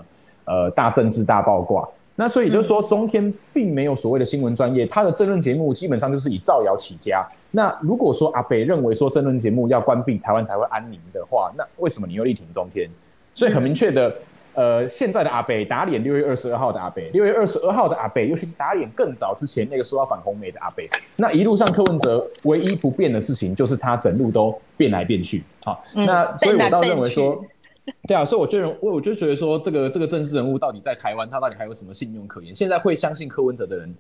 [0.47, 1.87] 呃大政治大爆卦。
[2.15, 7.27] 那所以就是说，中天并没有所谓的新闻专业，他的政论节目基本上就是以造谣起家。
[7.51, 12.89] 那如果说阿北认为说政论节目要关闭，台湾才会安宁的话，那为什么你又力挺中天？
[13.35, 14.15] 所以很明确的，
[14.55, 20.89] 呃，现在的阿北打脸六月二十二号的阿北，六月二十二号的阿北又去打脸更早之前那个说要反红媒的阿北。
[21.17, 25.43] 那一路上柯文哲唯一不变的事情就是他整路都变来变去。
[25.65, 27.43] 好，嗯、那所以我倒认为说，
[28.07, 32.55] 对啊，所以我就认我我就觉得说，这个这个政治人物到底在台湾他到底还有什么信用可言？
[32.55, 33.95] 现在会相信柯文哲的人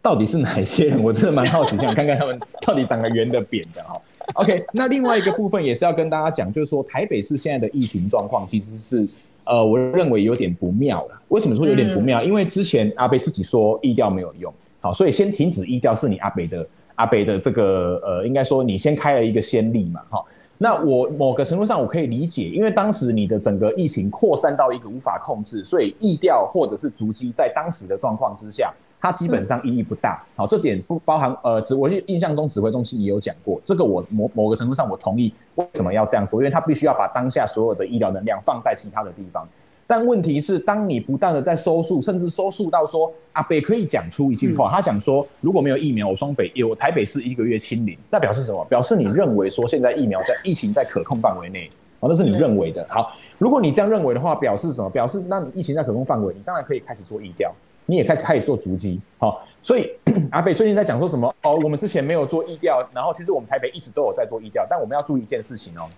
[0.00, 1.00] 到底是哪些人？
[1.04, 4.00] 我真的蛮好奇，想看看他们到底长得圆的扁的哈。
[4.34, 9.08] OK，那另外一个部分也是要跟大家讲，就是说台北市现在的疫情状况其实是。
[9.44, 11.20] 呃，我认为有点不妙了。
[11.26, 12.22] 为什么说有点不妙？
[12.22, 16.64] 嗯、因为之前阿北自己说疫调没有用，好，所以先停止疫调是你阿北的
[16.94, 20.24] 阿北的这个呃，应该说你先开了一个先例嘛，哈。
[20.62, 28.72] 那我某个程度上我可以理解，因为当时你的整个疫情扩散到一个无法控制，所以疫调或者是足迹在当时的状况之下。
[29.04, 36.40] 它基本上意义不大，好，这点不包含呃，指我印象中指挥中心也有讲过，这个我某某个程度上我同意，为什么要这样做？
[36.40, 39.44] 因为他必须要把当下所有的医疗能量放在其他的地方。
[39.92, 48.64] 但问题是，当你不断的在收束，甚至收束到说阿北可以讲出一句话，他讲说如果没有疫苗，我双北有台北市一个月清零，那表示什么？
[48.70, 52.86] 表示你认为说现在疫苗在疫情在可控范围内，哦，那是你认为的。
[52.88, 54.88] 好，如果你这样认为的话，表示什么？
[54.88, 57.52] 表示那你疫情在可控范围，你当然可以开始做疫调。
[57.84, 59.90] 你也开开始做足迹，好，所以
[60.30, 61.28] 阿北最近在讲说什么？
[61.42, 65.90] 哦，我们之前没有做疫调，然后其实我们台北一直都有在做疫调，但我们要注意一件事情哦，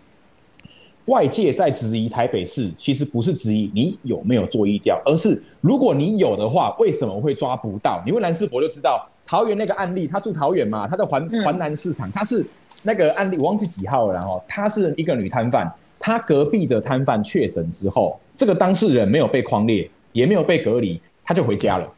[1.07, 8.03] 外界在质疑台北市，其实不是质疑你有没有做疫调，而是如果你有的话，为什么会抓不到？
[8.07, 12.45] 你问蓝世博就知道，桃园那个案例，他住桃园嘛，他在环环南市场，他是
[12.83, 21.01] 那个案例，我忘记几号了，然后他是一个女摊贩，他隔壁的摊贩确诊之后，这个当事人没有被框列，也没有被隔离。
[21.27, 21.90] 他就回家了。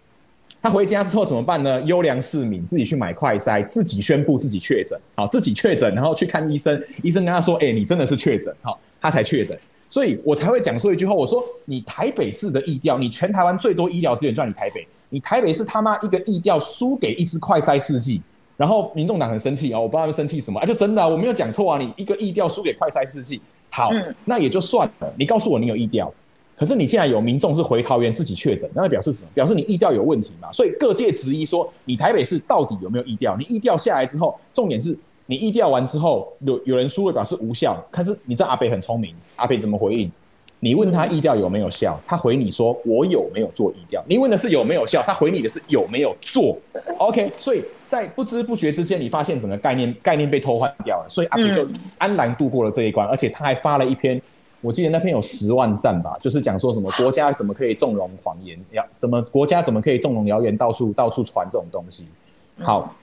[0.62, 1.80] 他回家之后怎么办呢？
[1.82, 6.80] 优良市民自己去买快筛，自己宣布自己确诊，好，自己确诊，然后去看医生。
[7.02, 18.20] 医生跟他说：“哎、欸，你真的是确诊，好，他才确诊。”所以我才会讲说一句话：我说你台北市的疫调，你全台湾最多医疗资源就在你台北，你台北市他妈一个疫调输给一支快筛试剂，
[18.56, 20.66] 然后民众党很生气哦，我不知道他们生气什么啊？
[20.66, 25.12] 就真的、啊、我没有讲错啊，你一个疫调输给快筛试剂，好，嗯、那也就算了。
[25.16, 26.12] 你告诉我你有疫调。
[26.58, 29.28] 可是你竟然有民众是回桃园自己确诊，那表示什么？
[29.34, 30.50] 表示你疫调有问题嘛？
[30.50, 33.36] 所以各界质疑说，你台北市到底有没有疫调？
[33.36, 37.76] 你疫调下来之后，重点是你疫调完之后，有有人输了表示无效。
[37.90, 40.10] 可是你知道阿北很聪明，阿北怎么回应？
[40.60, 44.02] 你问他疫调有没有效，他回你说我有没有做疫调？
[44.08, 46.56] 你问的是有没有效，他回你的是有没有做。
[46.98, 54.20] OK，所以在不知不觉之间，你发现整个概念概念被偷换掉了，所以阿北就安然度过了这一关，而且他还发了一篇。
[54.62, 62.06] 我记得那篇有十万赞吧，就是讲说什么国家怎么可以纵容谎言，谣怎么国家怎么可以纵容谣言到处到处传这种东西。
[62.62, 62.96] 好，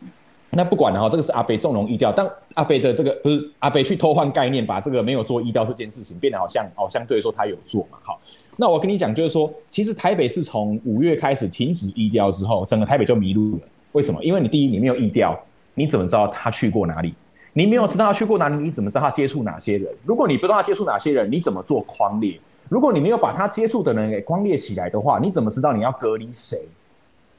[0.55, 7.97] 那不管了哈，这个是阿北纵容疫调，但阿北的这个不是阿北去偷换概念，把这个没有做疫调这件事情变得好像哦，相对说他有做嘛。
[8.03, 8.19] 好，
[8.55, 13.59] 那我跟你讲，就是说，其实台北是从五月开始停止疫调之后，整个台北就迷路了。
[13.93, 14.23] 为什么？
[14.23, 15.37] 因为你第一，你没有疫调，
[15.73, 17.13] 你怎么知道他去过哪里？
[17.53, 19.91] 你没有知道他去过哪里，你怎么知道他接触哪些人？
[20.05, 22.39] 如果你不知道他接触哪些人，你怎么做框列？
[22.69, 26.59] 如果你没有把他接触的人给匡列起来的话，你怎么知道你要隔离谁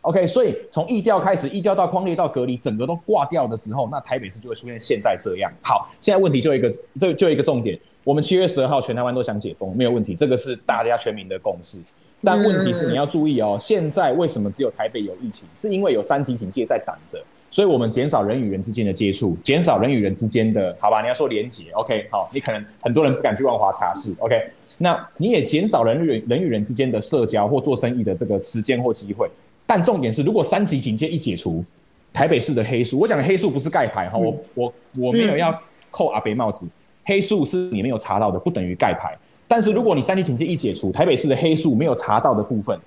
[0.04, 5.50] ？OK，所以从疫调开始，疫调到框列到隔离，整个都挂掉的时候，那台北市就会出现现在这样。
[5.62, 11.78] 好，现在问题就一个，这就一个重点，我们七月十二号全台湾都想解封，没有问题，这个是大家全民的共识。
[12.22, 15.48] 但问题是你要注意哦，现在为什么只有台北有疫情？
[15.54, 17.22] 是因为有三级警戒在挡着。
[17.50, 21.00] 所以，我们减少人与人之间的接触，减少人与人之间的，好吧？
[21.00, 24.42] 你要说连结，OK，好，你可能很多人不敢去万华茶室，OK，
[24.76, 29.30] 那你也减少人与人与人之间的社交或做生意的这个时间或机会。
[29.66, 31.64] 但重点是，如果三级警戒一解除，
[32.12, 35.56] 台北市的黑数，我讲的黑数不是盖牌哈，我我我没有要
[35.90, 36.66] 扣阿北帽子，
[37.04, 39.16] 黑数是你没有查到的，不等于盖牌。
[39.48, 42.78] 但是如果你三级警戒一解除，台北市的黑数没有查到的部分，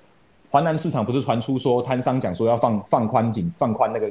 [0.50, 4.10] 华南市场不是传出说摊商讲说要放放宽警放宽那个。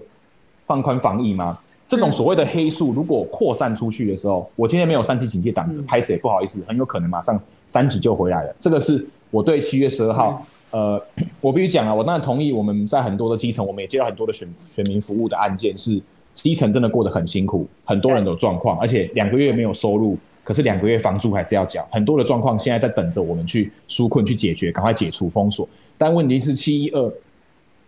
[0.65, 1.57] 放宽防疫吗？
[1.87, 8.53] 这种所谓的黑数，如果扩散出去的时候，我今天没有三级警戒挡着，拍谁不好意思，很有可能马上三级就回来了。
[8.59, 11.01] 这个是我对七月十二号，呃，
[11.41, 16.01] 我必须讲啊，我当然同意，我们在很多的基层，我们也接到很多的选选民服务的案件，是
[16.33, 25.67] 基层真的过得很辛苦，很多人的状况，而且两个月没有收入，可是两个月房租还是要缴，很多的状况现在在等着我们去纾困去解决，赶快解除封锁。
[25.97, 27.13] 但问题是七一二。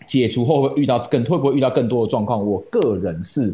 [0.07, 2.43] 解除后会遇到更会不会遇到更多的状况？
[2.43, 3.53] 我个人是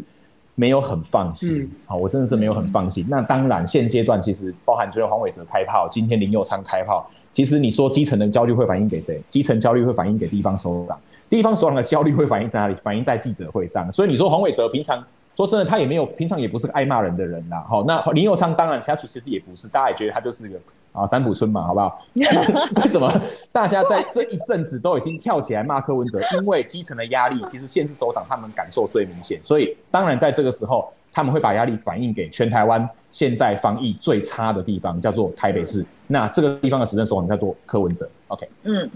[0.56, 3.04] 没有很放心，好、嗯，我真的是没有很放心。
[3.04, 9.22] 嗯、那当然，现阶段其实包含昨天黄伟哲开炮，今天林佑昌开炮，其实你说基层的焦虑会反映给谁？
[9.30, 10.98] 基层焦虑会反映给地方首长，
[11.30, 12.76] 地方首长的焦虑会反映在哪里？
[12.82, 13.92] 反映在记者会上。
[13.92, 15.04] 所以你说黄伟哲平常
[15.36, 17.62] 说真的，他也没有平常也不是个爱骂人的人呐。
[17.68, 20.58] 好，那林佑昌当然他其实也不是，大家也觉得他就是个
[20.96, 22.00] 啊，三浦春马，好不好？
[22.16, 23.12] 为什么
[23.52, 26.20] 大家在这一阵子都已经跳起来骂柯文哲？
[26.38, 35.86] 因为基层的压力，其实县市首长他们感受最明显，所以当然在这个时候，他们会把压力反映给全台湾现在防疫最差的地方，叫做台北市。
[36.08, 38.10] 那这个地方的执政首长叫做柯文哲。
[38.28, 38.90] OK，嗯，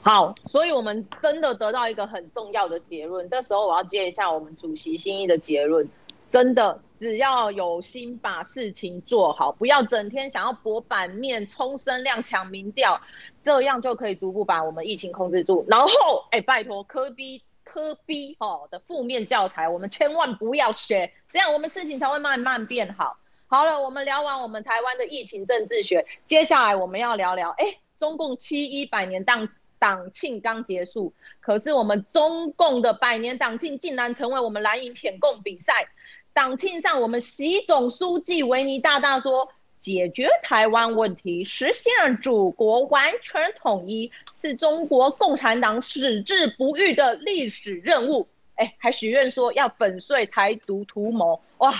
[0.00, 3.28] 好，所以我们真的得到一个很重要的结论。
[3.28, 5.86] 这时候我要接一下我们主席心意的结论，
[6.30, 6.80] 真的。
[6.98, 13.00] 只要有心把事情做好，不要整天想要博版面、冲声量、抢民调，
[13.42, 15.64] 这样就可以逐步把我们疫情控制住。
[15.68, 23.18] 然后，哎、拜托，科比科比哦的负面教材，我们千万不要学，这样我们事情才会慢慢变好。
[23.48, 35.88] 好了，我们聊完我们台湾的疫情政治学，接下来我们要聊聊，哎、中共七一百年党党庆刚结束，可是我们中共的百年党庆竟然成为我们蓝营舔共比赛。
[36.34, 48.26] 党庆上，我们习总书记维尼大大说，解决台湾问题、实现祖国完全统一，是中国共产党矢志不渝的历史任务。
[48.56, 51.40] 哎，还许愿说要粉碎台独图谋。
[51.58, 51.72] 哇，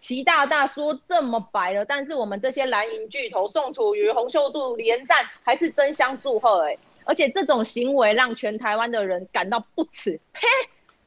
[0.00, 6.66] 习大大说这么白了，但是我们这些蓝营巨头宋楚瑜、洪秀柱连战还是争相祝贺。
[6.66, 10.18] 哎，而且这种行为让全台湾的人感到不齿。
[10.32, 10.48] 呸！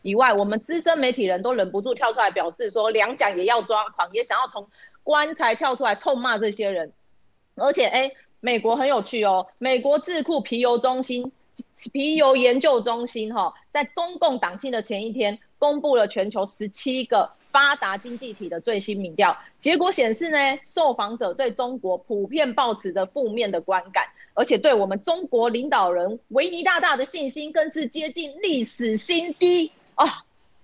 [0.03, 4.67] 以外，我们资深媒体人都忍不住跳出来表示说，两蒋也要抓狂，也想要从
[5.01, 6.93] 棺材跳出来痛骂这些人。
[7.55, 11.31] 而且，哎，美国很有趣哦，美国智库皮尤中心、
[11.93, 29.71] 皮尤研究中心哈、在中共党庆的前一天，公布了全球十七个发达经济体的最新民调，结果显示呢，受访者对中国普遍抱持着负面的观感，而且对我们中国领导人维尼大大的信心更是接近历史新低。
[29.95, 30.05] 啊、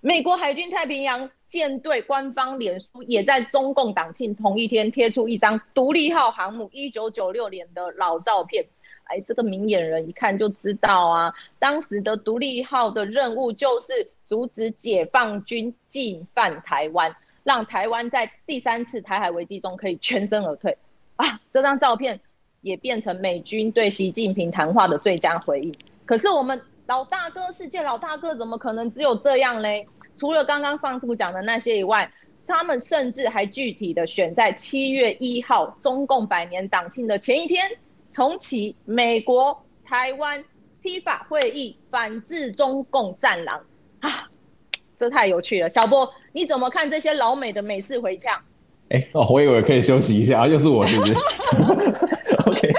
[0.01, 8.65] 美国海军太平洋舰队官方脸书也在中共党庆同一天贴出一张独立号航母一九九六年的老照片。
[9.05, 20.77] 哎，这个明眼人一看就知道啊，当时的独立号的任务就是阻止解放军进犯台湾，让台湾在第三次台海危机中可以全身而退。
[21.15, 22.19] 啊，这张照片
[22.61, 25.73] 也变成美军对习近平谈话的最佳回应。
[26.05, 26.61] 可是我们。
[26.90, 29.88] 老大哥，世界老大哥，怎么可能只有这样嘞？
[30.18, 32.12] 除了刚刚上次讲的那些以外，
[32.48, 37.70] 他们甚至还具体的选在七月一号中共百年党庆的前一天，
[38.12, 40.44] 重启美国台湾
[40.82, 43.64] T 法会议，反制中共战狼
[44.00, 44.28] 啊！
[44.98, 48.44] 这太有趣了，小波，你怎么看这些老美的美式回呛？
[48.90, 51.14] 哎哦，我以为可以休息一下啊，又是我，是不是？
[52.46, 52.74] OK，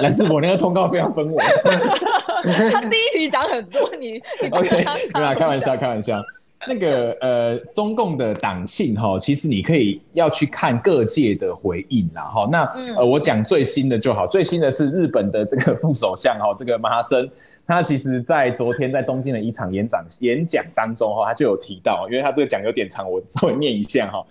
[0.00, 1.40] 蓝士博那个通告非常分我。
[2.72, 4.84] 他第一题讲很多，你 你 OK，
[5.14, 6.20] 没有开玩笑，开玩笑。
[6.68, 12.48] 那个呃，中共的党庆哈，其实你可以要去看各界的回应啦哈。
[12.50, 12.64] 那
[12.96, 17.28] 呃，我讲最新的就好，最新的是日本的这个副首相哈，这个麻生，
[17.68, 24.26] 他其实在昨天在东京的一场演讲演讲当中哈，他就有提到，因为他这个讲有点长，我稍微念一下哈。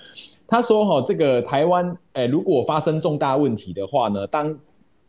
[0.48, 4.56] 他说：“哈，这个台湾，诶、如果发生重大问题的话呢，当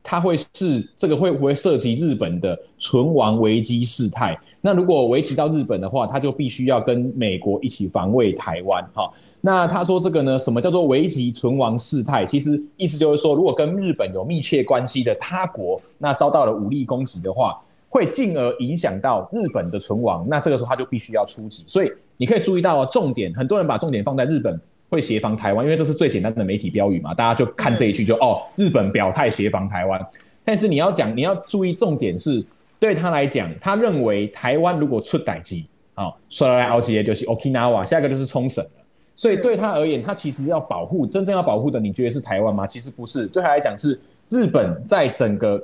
[0.03, 4.39] 他会是这个会不会涉及日本的存亡危机事态？
[4.61, 8.83] 那如果危及到日本的话，他就必须要跟美国一起防卫台湾。
[8.95, 12.25] 哈，那他说这个呢，什么叫做危及存亡事态？
[12.25, 20.25] 其实意思就是说，如果跟日本有密切关系的他国，那遭到了武力攻击的话，会进而影响到日本的存亡。
[20.29, 21.65] 那这个时候他就必须要出击。
[21.67, 24.59] 所以你可以注意到啊，重点，很多人把重点放在日本。”
[24.89, 30.01] 会协防台湾，因为这是最简单的媒体标语嘛，大家就看这一句就哦，日本表态协防台湾。
[30.45, 32.45] 但是你要讲，你要注意重点是，
[32.79, 38.71] 对他来讲，他认为台湾如果出歹机，好，说来好几个就是 Okinawa，下一个就是冲绳了。
[39.17, 42.67] 所以对他而言，他其实要保护，真正要保护的，你觉得是台湾吗？
[42.67, 45.61] 其实不是，对他来讲是日本在整个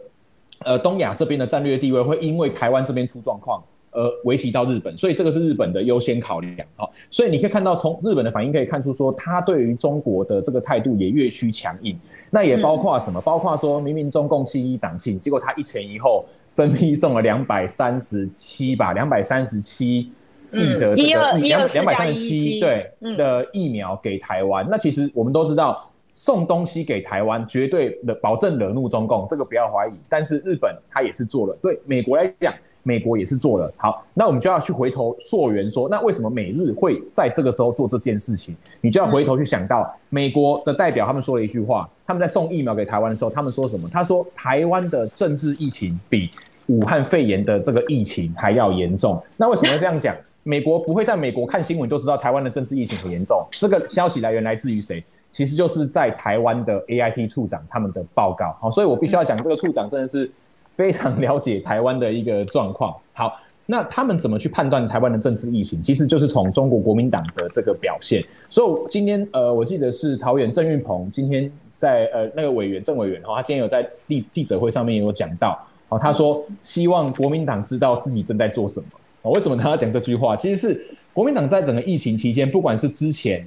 [0.60, 3.62] 呃东亚这边的战略地位会因为台湾这边出状况。
[3.92, 6.56] 呃，危及到日本，所以这个是日本的优先考量。
[6.76, 11.98] 好，所以你可以看到，从日本的反应可以看出，说他对于中国的这个态度也越趋强硬。
[12.30, 13.20] 那也包括什么？
[13.20, 16.24] 包括说明明中共七一党庆，结果他一前一后
[16.54, 20.10] 分批送了两百三十七吧，两百三十七
[20.48, 24.66] 剂的这个两两百三十七对的疫苗给台湾。
[24.70, 29.92] 那其实我们都知道，送东西给台湾绝对的保证惹怒中共，这个不要怀疑。
[30.08, 32.54] 但是日本他也是做了，对美国来讲。
[32.82, 38.56] 美国也是做了好，那我们就要去回头溯源说，那为什么美日会在这个时候做这件事情？
[38.80, 43.88] 你就要回头去想到美国的代表他们说了一句话，他们在送疫苗给台湾的时候，他们说什么？
[43.92, 46.30] 他说台湾的政治疫情比
[46.66, 49.22] 武汉肺炎的这个疫情还要严重。
[49.36, 50.16] 那为什么这样讲？
[50.44, 53.46] 美国不会在美国看新闻都知道台湾的政治疫情很严重。
[53.52, 55.04] 这个消息来源来自于谁？
[55.30, 58.54] 其实就是在台湾的 AIT 处长他们的报告。
[58.60, 60.28] 好，所以我必须要讲，这个处长真的是
[60.72, 62.94] 非常了解台湾的一个状况。
[63.14, 65.82] 好，那他们怎么去判断台湾的政治疫情？
[65.82, 68.24] 其实就是从中国国民党的这个表现。
[68.48, 75.58] 所以今天呃，我记得是桃园郑运鹏今天在呃那个委员郑委员哈，他今天有在记记者会上面有讲到，
[75.88, 78.86] 哦，他说希望国民党知道自己正在做什么。
[79.22, 80.34] 哦，为什么他要讲这句话？
[80.34, 83.46] 其实是国民党在整个疫情期间，不管是之前。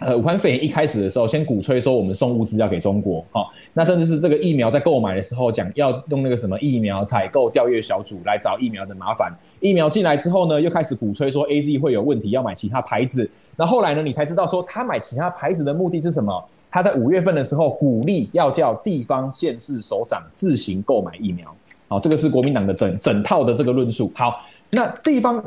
[0.00, 9.32] 呃，武汉肺炎一开始的时候，先鼓吹说我们送物资要给中国，好、那甚至是这个疫苗在购买的时候讲要用那个什么疫苗采购调阅小组来找疫苗的麻烦。
[9.60, 13.30] 疫苗进来之后呢，又开始鼓吹说 AZ 会有问题，要买其他牌子。
[13.56, 16.44] 那后来呢，你才知道说他买其他牌子的目的是什么？
[16.70, 21.48] 他在五月份的时候鼓励要叫地方县市首长自行购买疫苗。
[21.86, 24.12] 好、哦，这个是国民党的整整套的这个论述。
[24.14, 25.42] 好，那地方。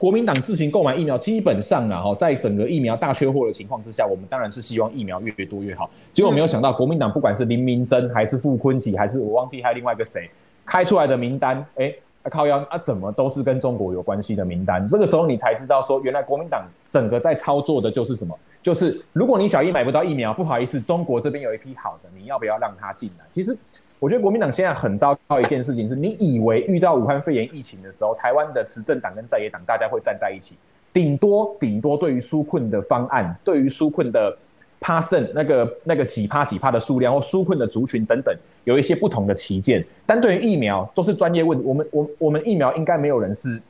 [0.00, 5.90] 国民党自行购买疫苗，基本上啊，哈，在整个疫苗大缺货的情况之下，我们当然是希望疫苗越多越好。
[6.10, 10.30] 结果没有想到，国民党不管是林明珍，还是傅昆萁，还是我忘记还有另外一个谁
[10.64, 11.92] 开出来的名单，哎，
[12.30, 14.88] 靠腰啊，怎么都是跟中国有关系的名单？
[14.88, 18.34] 这个时候你才知道说，原来国民党整个在操作的就是什么？
[18.62, 23.24] 就是如果你小一买不到疫苗，不好意思，中国这边有一批好的，你要不要让他进来？
[23.30, 23.54] 其实。
[24.00, 30.56] 我觉得国民党现在很糟糕一件事情是，你以为遇到武汉肺炎疫情的时候，台湾的执政党跟在野党大家会站在一起，
[30.92, 34.34] 顶多顶多对于纾困的方案，对于纾困的
[34.80, 38.34] 趴剩那个那个几趴几趴的数量或纾困的族群等等，
[38.64, 39.84] 有一些不同的旗舰。
[40.06, 41.62] 但对于疫苗，都是专业问。
[41.62, 43.60] 我们我我们疫苗应该没有人是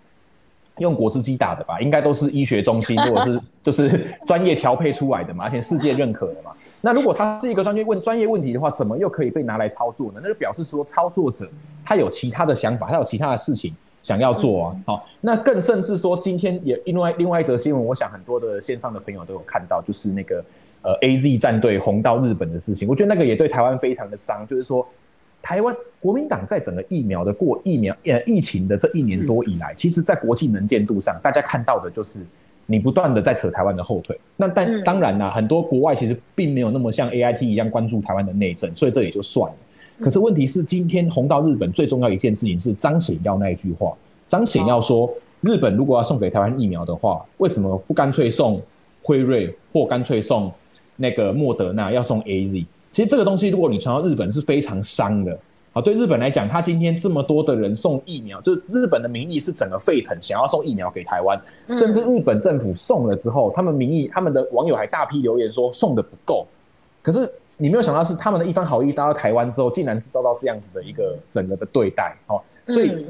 [0.79, 1.81] 用果汁机打的吧？
[1.81, 6.53] 应该都是医学中心或者是 就是专业调配出来的嘛，而且世界认可的嘛。
[6.83, 10.21] 那如果他是一个专业问专业问题的话，怎么又可以被拿来操作呢？
[10.23, 11.47] 那就表示说操作者
[11.85, 14.77] 他有其他的想法，他有其他的事情想要做啊。
[14.87, 20.43] 好，那更甚至说，今天也另外另外一则新闻，我想很多的线上的朋友都有看到，就是那个
[20.81, 22.89] 呃 AZ 战队红到日本的事情。
[22.89, 24.87] 我觉得那个也对台湾非常的伤，就是说
[25.43, 32.25] 台湾国民党在整个疫苗的过疫苗呃疫情的这一年多以来，其实在国际能见度上，大家看到的就是。
[32.71, 39.57] 你不断的在扯台湾的后腿，那但当然啦，很多国外其实并没有那么像 AIT 一样关注台湾的内政，所以这也就算了。
[40.01, 43.93] 可是问题是，今天红到日本最重要一件事情是张显耀那一句话，
[44.29, 48.63] 张显耀说，日本如果要送给台湾疫苗的话，为什么不干脆送
[49.03, 50.53] 辉瑞或干脆送
[50.95, 52.65] 那个莫德纳，要送 AZ？
[52.93, 55.37] 其实这个东西，如果你传到日本是非常伤的。
[55.81, 66.47] 好，对日本来讲，他今天这么多的人送疫苗，就是日本的民意是整个沸腾，想要送疫苗给台湾，甚至日本政府送了之后，他们民意，他们的网友还大批留言说送的不够。
[67.01, 67.27] 可是
[67.57, 72.15] 你没有想到是他们的一番好意，搭到台湾之后，竟然是遭到这样子的一个整个的对待。
[72.27, 73.07] 哦，所以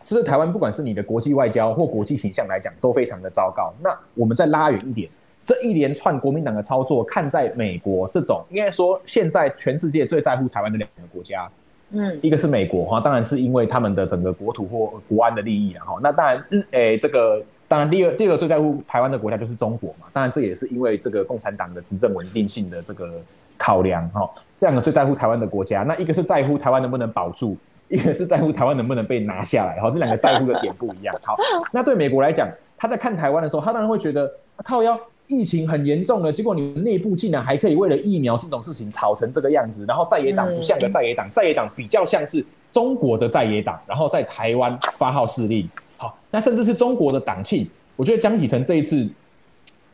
[0.00, 3.74] 其实台湾不管是你的国际外交或国际形象来讲，都非常的糟糕。
[3.82, 5.10] 那我们再拉远一点，
[5.42, 11.50] 这一连串国民党的操作，看在美国这种应该说现在全世界最在乎台湾的两个国家。
[11.90, 15.98] 嗯，一个是美国哈，当然是因为他们的整个国土或国安的利益啊哈。
[16.02, 20.06] 那当然日诶、欸，这个当然第二第二个最在乎台湾的国家就是中国嘛。
[20.12, 23.08] 当然这也是因为这个共产党的执政稳定性的这个
[23.56, 24.28] 考量哈。
[24.56, 27.56] 这两个最在乎台湾的国家，那一个是在乎台湾能不能保住，
[27.88, 29.88] 一个是在乎台湾能不能被拿下来哈。
[29.90, 31.14] 这两个在乎的点不一样。
[31.22, 31.36] 好，
[31.72, 34.28] 那对美国来讲，他在看台湾的时候，他当然会觉得
[34.64, 34.98] 靠腰。
[35.28, 45.68] 疫情很严重了，结果你们内部竟然还可以为了疫苗这种事情吵成这个样子，然后在野党不像个在野党，在野党比较像是中国的在野党，然后在台湾发号施令。
[45.96, 49.08] 好，那甚至是中国的党庆，我觉得江启臣这一次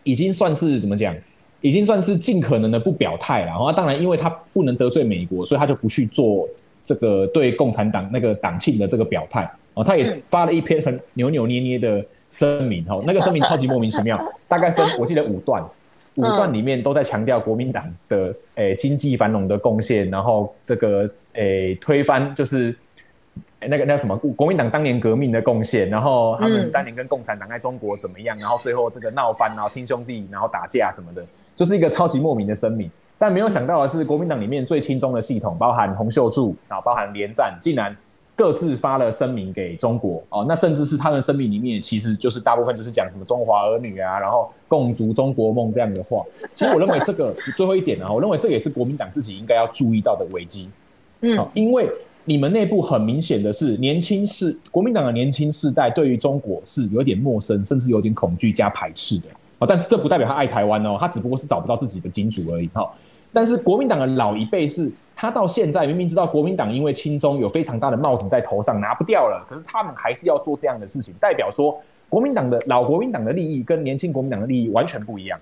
[0.02, 1.16] 已经算是怎么讲，
[1.60, 3.46] 已经算是尽可能的不表态了。
[3.46, 6.46] 然后当然，因为他不能得罪美国，所以他就不去做
[6.84, 9.50] 这个对共产党那个党庆的这个表态。
[9.74, 12.04] 哦，他也发了一篇很扭扭捏捏的。
[12.32, 14.18] 声明哦，那个声明超级莫名其妙，
[14.48, 15.62] 大概分我记得五段，
[16.16, 22.74] 五段里面都在强调国民党的诶、欸、经济繁荣的贡献，然后这个诶、欸、推翻就是
[23.60, 31.24] 那个那个什么国民党当年革命的贡献，然后他们当年跟共产党在中国怎么样，然后最后这个闹翻，然后亲兄弟，然后打架什么的，
[31.54, 32.90] 就是一个超级莫名的声明。
[33.18, 37.94] 但没有想到的是，国民党里面最亲中的系统，包含洪秀柱，然后包含连战，竟然。
[38.42, 46.24] 各自发了声明给中国哦，那甚至是他们声明里面，其实就是大部分就是讲什么中华儿女啊，然后共筑中国梦这样的话。
[46.52, 50.68] 其实我认为这个最后一点呢，我认为这也是国民党自己应该要注意到的危机。
[51.20, 51.88] 嗯，因为
[52.24, 59.28] 你们内部很明显的是，年轻世国民党的年轻世代对于中国是有点陌生，甚至有点恐惧加排斥的。
[59.68, 62.66] 但是这不代表他爱台湾哦，他只不过是找不到自己的金主而已。
[62.74, 62.92] 哈，
[63.32, 64.90] 但是国民党的老一辈是。
[65.22, 75.38] 他到现在明明知道国民党因为亲中有非常大的帽子在头上拿不掉了，可是他们还是要做这样的事情，代表说国民党的老国民党的利益跟年轻国民党的利益完全不一样。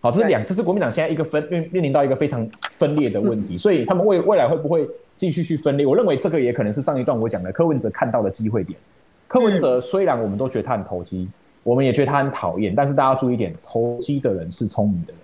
[0.00, 2.48] 好，这是两，这是国民党现在一个分面面临到一个非常
[2.78, 5.86] 分裂的问题，所以他们未未来会不会继续去分裂？
[5.86, 8.78] 我认为这个也可能是上一段我讲的柯文哲看到的机会点。
[9.26, 11.28] 柯文哲虽然我们都觉得他很投机，
[11.62, 15.20] 我们也觉得他很讨厌，但是大家注意一点，投机的人是聪明的人，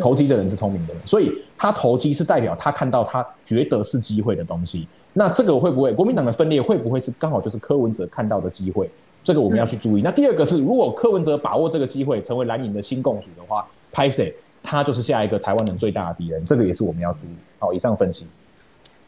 [0.00, 4.88] 投机的人是聪明的人，所以他投机是代表他看到他觉得是机会的东西。
[5.12, 8.90] 那这个会不会国民党的分裂会不会是刚好就是柯文哲看到的机会？
[9.24, 10.02] 这个我们要去注意。
[10.02, 17.30] 那第二个是，如果柯文哲把握这个机会成为蓝营的新共主的话，拍谁他就是下一个台湾人最大的敌人，这个也是我们要注意。
[17.58, 18.26] 好，以上分析。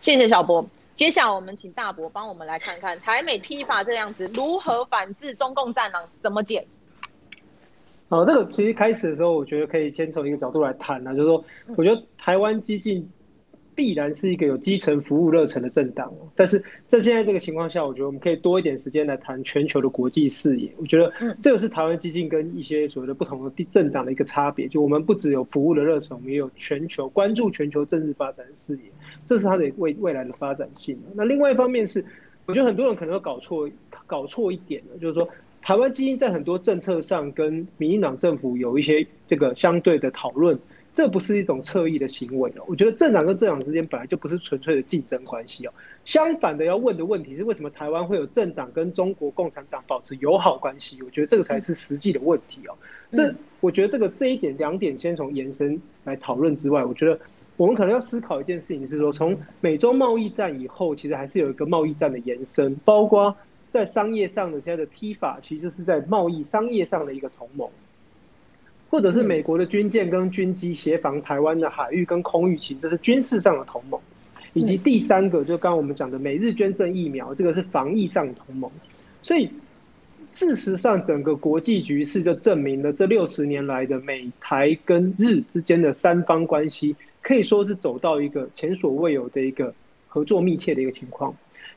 [0.00, 0.64] 谢谢小博。
[0.94, 6.66] 接下来我们请大伯帮我们来看看台美踢法这样子如何反制中共战狼，怎么解？
[8.10, 11.42] 好，这个其实开始的时候，我觉得可以先从一个角度来谈呢，就是说，
[11.76, 13.08] 我觉得台湾激进。
[13.72, 20.70] 必然是一个有基层服务热忱的政党，但是在现在这个情况下，我觉得我们可以多一点时间来谈全球的国际视野。
[20.76, 28.82] 我觉得这个是台湾激进跟一些所谓的不同的政党的一个差别，就我们不只有服务的热忱，我们也有全球关注全球政治发展的视野，
[29.24, 30.98] 这是它的未未来的发展性。
[31.14, 32.04] 那另外一方面是，
[32.44, 33.66] 我觉得很多人可能会搞错
[34.06, 35.26] 搞错一点的，就是说
[35.62, 40.58] 台湾基因在很多政策上跟民进党政府有一些这个相对的讨论。
[40.92, 45.72] 这不是一种侧翼的行为哦，我觉得政党跟政党之间本来就不是纯粹的竞争关系哦。
[46.04, 51.00] 相反的，要问的问题是为什么台湾会有政党跟中国共产党保持友好关系？
[51.04, 52.74] 我觉得这个才是实际的问题哦。
[53.12, 57.18] 这我觉得这个这一点两点先从延伸来讨论之外，我觉得
[57.56, 63.34] 我们可能要思考一件事情是说，从美洲贸易战以后，其实还是有一个贸易战的延伸，包括
[63.72, 67.68] 在商业上的现在的踢法，其实是在贸易商业上的一个同盟。
[68.90, 74.00] 或者是美国的军舰跟军机协防台湾的海域跟空域，其实这是军事上的同盟，
[74.52, 78.68] 以及第三个就刚刚我们讲的美日捐赠疫苗，这个是防疫上的同盟。
[79.22, 79.48] 所以
[80.28, 89.72] 事实上，整个国际局势就证明了这六十年来的美台跟日之间的三方关系，可以说是走到一个前所未有的一个
[90.08, 91.32] 合作密切的一个情况。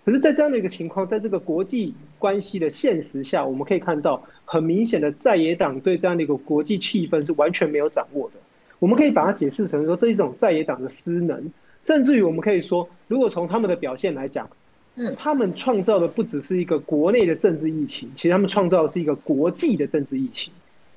[0.05, 8.35] 可是，在这样的一个情况，在这个国际关系的现实下，我们可以看到很明显的在野党对这样的一个国际气氛是完全没有掌握的。
[8.79, 11.49] 我们可以把它解释成说，这是一种在野党的失能，
[11.81, 14.49] 甚至于我们可以说，如果从他们的表现来讲，
[14.95, 20.51] 嗯，他们创造的不只是一个国内的政治疫情，其实他们创造的是一个国际的政治疫情。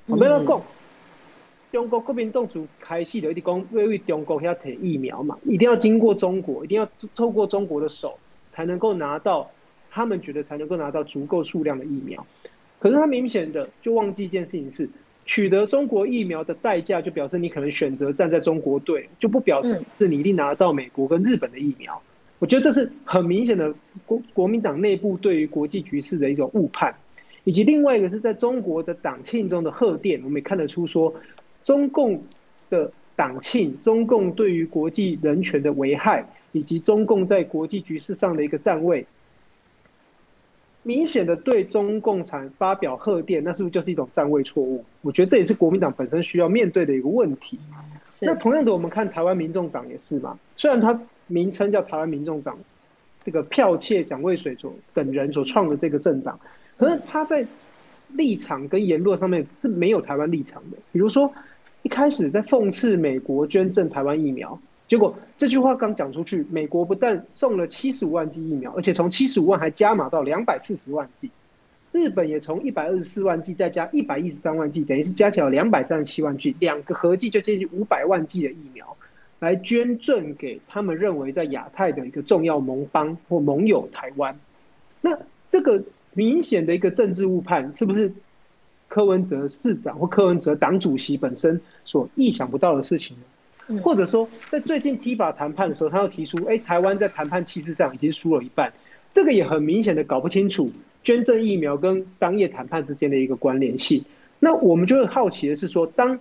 [0.07, 0.61] 我们要讲，
[1.71, 8.19] 中国国民党主开始的一讲，因为中国要提疫苗嘛，一定要经过中国，一定要透过中国的手。
[8.57, 9.51] 才能够拿到，
[9.91, 12.25] 他们觉得才能够拿到足够数量的疫苗，
[12.79, 14.89] 可是他明显的就忘记一件事情是，
[15.27, 22.01] 取得中国疫苗的代价，就表示你可能选择站在中国队，就不表示是你一定拿到美国跟日本的疫苗。
[22.39, 23.71] 我觉得这是很明显的
[24.07, 26.95] 国国民党内部对于国际局势的一种误判，
[27.43, 31.13] 以及另外一个是在中国的党庆中的贺电，我们也看得出说，
[31.63, 32.23] 中共
[32.71, 36.25] 的党庆，中共对于国际人权的危害。
[36.57, 39.05] 以及中共在国际局势上的一个站位，
[40.81, 44.83] 明显的对中共产发表贺电，那是不是就是一种站位错误？
[45.03, 47.59] 我觉得这也是国民党本身需要面对的一个问题。
[48.19, 52.57] 那同样的，我们看台湾民众党也是嘛，虽然它名称叫台湾民众党，
[53.23, 56.39] 这个剽窃蒋渭水所等人所创的这个政党，
[56.77, 57.45] 可是他在
[58.13, 60.77] 立场跟言论上面是没有台湾立场的。
[60.91, 61.31] 比如说
[61.83, 64.59] 一开始在讽刺美国捐赠台湾疫苗。
[64.87, 71.29] 结果这句话刚讲出去，美国不但送了七十五万剂疫苗，而且从七十五万还加码到两百四十万剂。
[71.91, 78.95] 日本也从一百二十四万剂再加一百一十三万剂，等于是加起来两百三十七万剂，两个合计就接近五百万剂的疫苗，
[79.39, 84.37] 来捐赠给他们认为在亚太的一个重要盟邦或盟友台湾。
[85.01, 85.17] 那
[85.49, 85.83] 这个
[86.13, 88.13] 明显的一个政治误判，是不是
[88.87, 93.23] 柯文哲市长或柯文哲党主席本身所意想不到的事情呢？
[93.83, 98.71] 或者说，在最近 TIPA 谈判的时候，他又提出，哎，台湾在谈判气势上已经输了一半，
[99.11, 100.71] 这个也很明显的搞不清楚
[101.03, 104.05] 捐赠疫苗跟商业谈判之间的一个关联性。
[104.39, 106.19] 那我们就会好奇的是说，当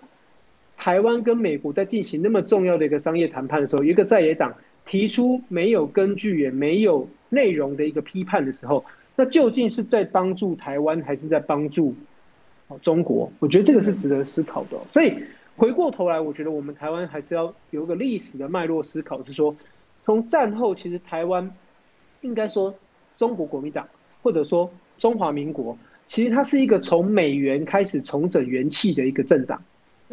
[0.76, 8.84] 台湾跟美国在进行那么重要的一个商业谈判的时候，一个在野党提出没有根据也没有内容的一个批判的时候，
[9.14, 11.94] 那究竟是在帮助台湾还是在帮助
[12.82, 13.30] 中国？
[13.38, 14.76] 我觉得这个是值得思考的。
[14.92, 15.14] 所以。
[15.56, 19.56] 回过头来，我觉得我们台湾还是要有一个历史的脉络思考，是说，
[20.04, 21.50] 从战后其实台湾
[22.20, 22.74] 应该说
[23.16, 23.88] 中国国民党
[24.22, 25.76] 或者说中华民国，
[26.08, 29.62] 其实它是一个从美元开始重整元气的一个政党。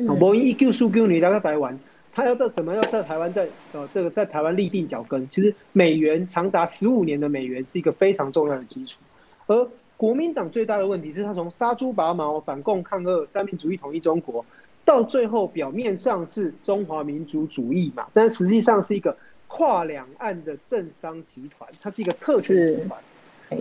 [0.08, 1.78] 啊，某一救输 Q 你来到台湾，
[2.14, 5.28] 他要在怎么样在台湾在呃这个在台湾立定脚跟？
[5.30, 9.02] 其实美元长达十五年的美元是一个非常重要的基础。
[9.48, 14.46] 而国民党最大的问题是，他从杀猪拔毛、反共抗俄、三民主义统一中国。
[14.86, 19.16] 到最后表面上是中华民族主义嘛，但实际上是一个
[19.48, 23.00] 跨两岸的政商集团，它是一个特权集团。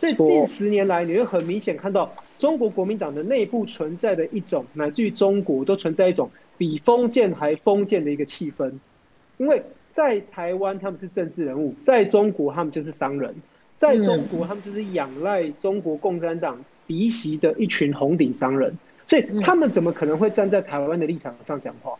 [0.00, 8.72] 所以近十年来，你会很明显看到中国国民党的内部存在的一种，乃至于中国都存在一种比封建还封建的一个气氛。
[9.36, 9.62] 因为
[9.92, 13.34] 在台湾他们是政治人物，在中国他们就是商人，
[13.76, 18.78] 在中国他们就是仰赖中国共产党鼻息的一群红顶商人。
[19.08, 21.94] 所以他们怎么可能会站在台湾的立场上讲话？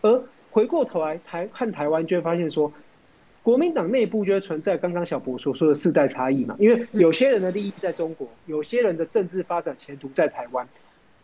[0.00, 2.72] 而回过头来台看台湾，就会发现说。
[3.42, 10.66] 国民党内部就会存在刚刚小博所说的世代差异嘛，因为有些人的利益在中国，有些人的政治发展前途在台湾，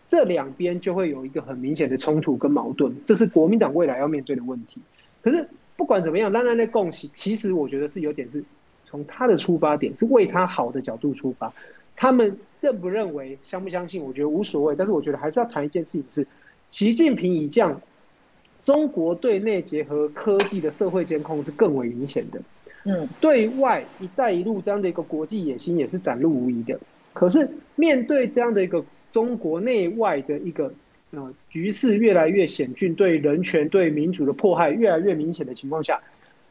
[0.07, 4.81] 这两边就会有一个很明显的冲突跟矛盾，这是国民党未来要面对的问题。
[5.21, 8.45] 可是不管怎么样，让人家共识，其实我觉得是有点是
[8.87, 11.53] 从他的出发点是为他好的角度出发，
[11.97, 14.75] 他们认不认为、相不相信，我觉得无所谓。
[14.77, 16.27] 但是我觉得还是要谈一件事情是，
[16.71, 17.81] 习近平已降。
[18.65, 22.41] 中国对内结合科技的社会监控是更为明显的，
[22.85, 26.79] 嗯，对外“一带一路”这样的一个国际野心也是展露无遗的。
[27.13, 30.73] 可是面对这样的一个中国内外的一个
[31.11, 36.01] 呃局势越来越险峻，对人权、对民主的迫害越来越明显的情况下，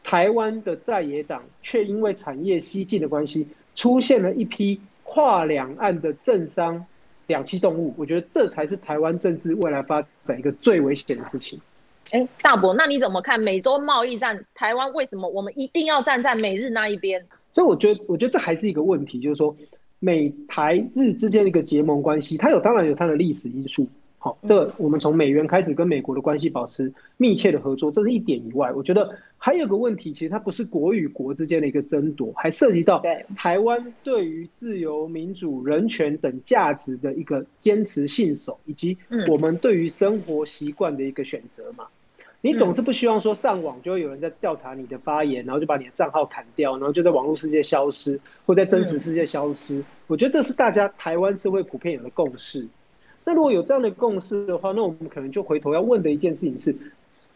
[0.03, 6.85] 台湾的在野党却因为产业西进的关系，出现了一批跨两岸的政商
[7.27, 7.93] 两栖动物。
[7.97, 11.59] 我觉得这才是台湾政治未来发展一个最危险的事情。
[12.11, 14.43] 哎，大伯，那你怎么看美洲贸易战？
[14.55, 17.25] 台湾为什么我们一定要站在美日那一边？
[17.53, 19.55] 所以我觉得，我觉得这还是一个问题，就是说
[19.99, 23.87] 美台日之间的一个结盟关系，它有当然有它的历史因素。
[24.23, 33.01] 好，这我们从美元开始跟美国的关系保持密切的合作，这是一点以外，我觉得还有个问题，其实它不是国与国之间的一个争夺，还涉及到
[33.35, 38.95] 台湾对于自由、民主、人权等价值的一个坚持信守，以及
[39.27, 41.87] 我们对于生活习惯的一个选择嘛。
[42.41, 49.83] 你总是不希望说上网就会有人在调查你的发言，然后就把你的账号砍掉，然后就在网络世界消失，或在真实世界消失。
[50.05, 52.67] 我觉得这是大家台湾社会普遍有的共识。
[53.23, 56.75] 那如果有这样的共识的话，那我们可能就回头要问的一件事情是：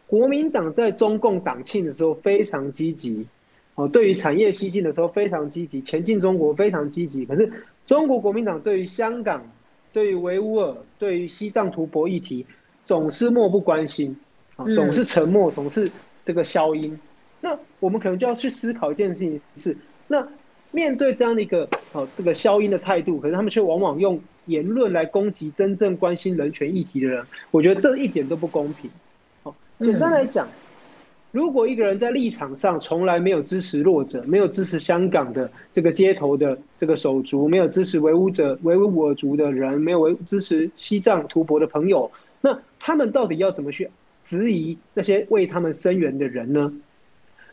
[0.07, 3.27] 国民党在中共党庆的时候非常积极，
[3.75, 7.23] 哦，对于产业西进的时候非常积极，前进中国非常积极。
[7.25, 7.51] 可是
[7.85, 9.47] 中国国民党对于香港、
[9.93, 12.47] 对于维吾尔、对于西藏图博议题，
[12.83, 14.17] 总是漠不关心，
[14.55, 15.91] 啊，总是沉默，总是
[16.25, 16.99] 这个消音。
[17.41, 19.77] 那我们可能就要去思考一件事情是：
[20.07, 20.27] 那
[20.71, 24.19] 面对这样的一个哦这个消音的态度，可是他们却往往用。
[24.45, 28.89] 言论来攻击真正关心人权议题的人，我觉得这一点都不公平。
[29.43, 30.47] 好，简单来讲，
[31.31, 42.09] 如果一个人在立场上从来没有支持弱者，没有支持香港的这个街头的这个手足，没有支持维吾者、维吾尔族的人，没有维支持西藏图博的朋友，
[42.41, 43.89] 那他们到底要怎么去
[44.23, 46.73] 质疑那些为他们声援的人呢？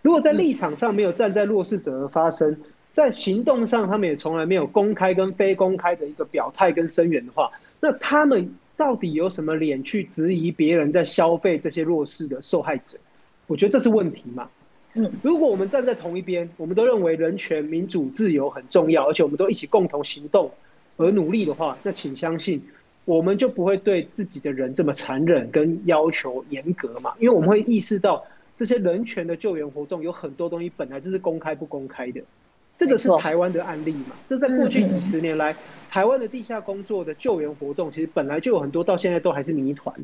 [0.02, 2.56] 如果在立场上没有站在弱势者而发声，
[2.92, 12.98] 在行动上，他们也从来没有公开跟非公开的一个表态跟声援的话，那他们到底有什么脸去质疑别人在消费这些弱势的受害者？
[13.46, 14.48] 我觉得这是问题嘛。
[14.94, 20.50] 嗯，如果我们站在同一边，我们都认为人权、民主、自由很重要，而且我们都一起共同行动
[20.98, 22.62] 而努力的话，那请相信，
[23.06, 27.14] 我们就不会对自己的人这么残忍跟要求严格嘛。
[27.18, 28.22] 因为我们会意识到，
[28.58, 32.20] 这些人权的救援活动有很多东西本来就是公开不公开的。
[32.76, 34.16] 这个是台湾的案例嘛？
[34.26, 35.54] 这在过去几十年来，
[35.90, 39.94] 台湾的地下工作的救援活动，其实本来就有很多，到现在都还是谜团。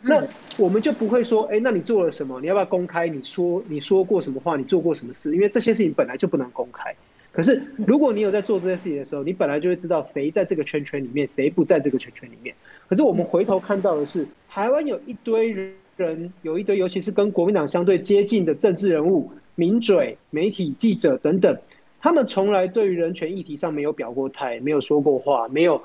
[0.00, 0.24] 那
[0.56, 2.40] 我们就不会说，哎，那你做了什么？
[2.40, 3.08] 你要不要公开？
[3.08, 4.56] 你说你说过什么话？
[4.56, 5.34] 你做过什么事？
[5.34, 6.94] 因为这些事情本来就不能公开。
[7.32, 12.54] 可是如果你有在做这些事情的时候，你本来就会知道谁在这个圈圈里面，谁不在这个圈圈里面。
[12.88, 15.50] 可是我们回头看到的是，台湾有一堆
[15.96, 21.58] 人，有一堆，尤其是跟国民党相对接近的政治人物、名嘴、媒体记者等等。
[22.00, 25.82] 他们从来对于人权议题上没有表过态，没有说过话，没有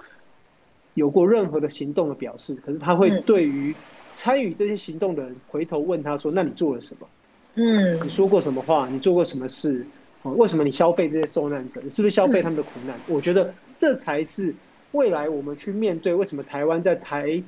[0.94, 2.54] 有过任何的行动的表示。
[2.56, 3.74] 可是他会对于
[4.16, 7.08] 参与这些行动的人回头问他说：“那你做了什么？
[7.56, 8.88] 嗯，你说过什么话？
[8.90, 9.86] 你做过什么事？
[10.22, 11.82] 为什么你消费这些受难者？
[11.84, 14.54] 你是不是消费他们的苦难？”我觉得这才是
[14.92, 17.42] 未来我们去面对为什么台湾在台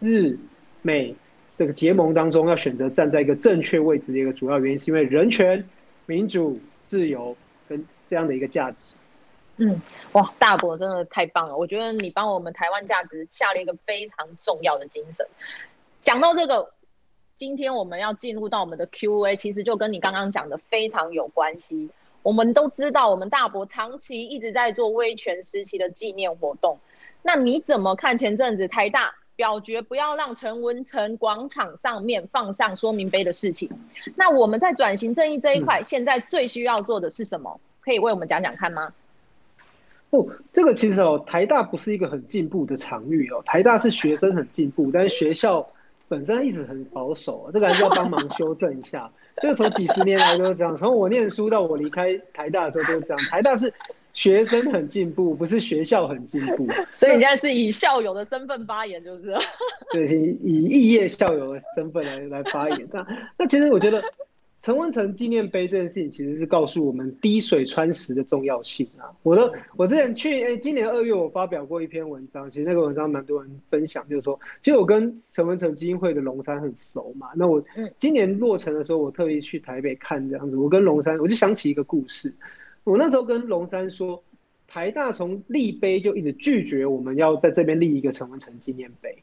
[0.00, 0.36] 日
[0.82, 1.14] 美
[1.56, 5.64] 这个结盟当中要选择站在一个正确位置的一个主要原因，是因为人权、
[6.06, 7.36] 民主、自由跟。
[8.08, 8.92] 这样的一个价值，
[9.58, 9.80] 嗯，
[10.12, 11.56] 哇，大伯真的太棒了！
[11.56, 15.26] 我觉得你帮我们台湾价值下了一个非常重要的精神。
[16.00, 16.72] 讲到这个，
[17.36, 21.90] 今天我们要进入到我们的 Q&A，其实就跟你刚刚讲的非常有关系。
[22.22, 26.78] 我们都知道，我们大伯长期一直在做威权时期的纪念活动。
[27.22, 33.70] 那你怎么看前阵子台大表决不要让陈文成广场上面放上说明碑的事情。
[34.16, 37.60] 那我们在转型正义这一块，嗯、现在最需要做的是什么？
[37.88, 38.92] 可以为我们讲讲看吗？
[40.10, 45.66] 哦，这个其实哦，台大不是一个很进步的场域哦，台大是学生很进步， 但是学校
[46.06, 49.10] 本身一直很保守，这个还是要帮忙修正一下。
[49.40, 53.24] 就从几十年来都是这样，从我念书到我离开台大的时候都是这样。
[53.30, 53.72] 台大是
[54.12, 56.66] 学生很进步，不是学校很进步。
[56.92, 59.34] 所以你现在是以校友的身份发言，就是？
[59.92, 62.86] 对，以异业校友的身份来来发言。
[62.92, 63.06] 那
[63.38, 64.02] 那其实我觉得。
[64.60, 69.06] 陈文成纪念碑这件事情，其实是告诉我们滴水穿石的重要性啊！
[69.22, 77.28] 我的，我之前去，哎，今年二月我发表过一篇文章，其实那个文章蛮多人分享，就是说，其实我跟陈文成基金会的龙山很熟嘛。
[77.36, 77.64] 那我
[77.98, 80.56] 今年落成的时候，我特意去台北看这样子。
[80.56, 82.34] 我跟龙山，我就想起一个故事。
[82.82, 84.20] 我那时候跟龙山说，
[84.66, 89.16] 台大从立碑就一直拒绝我们要在这边立一个陈文成纪念碑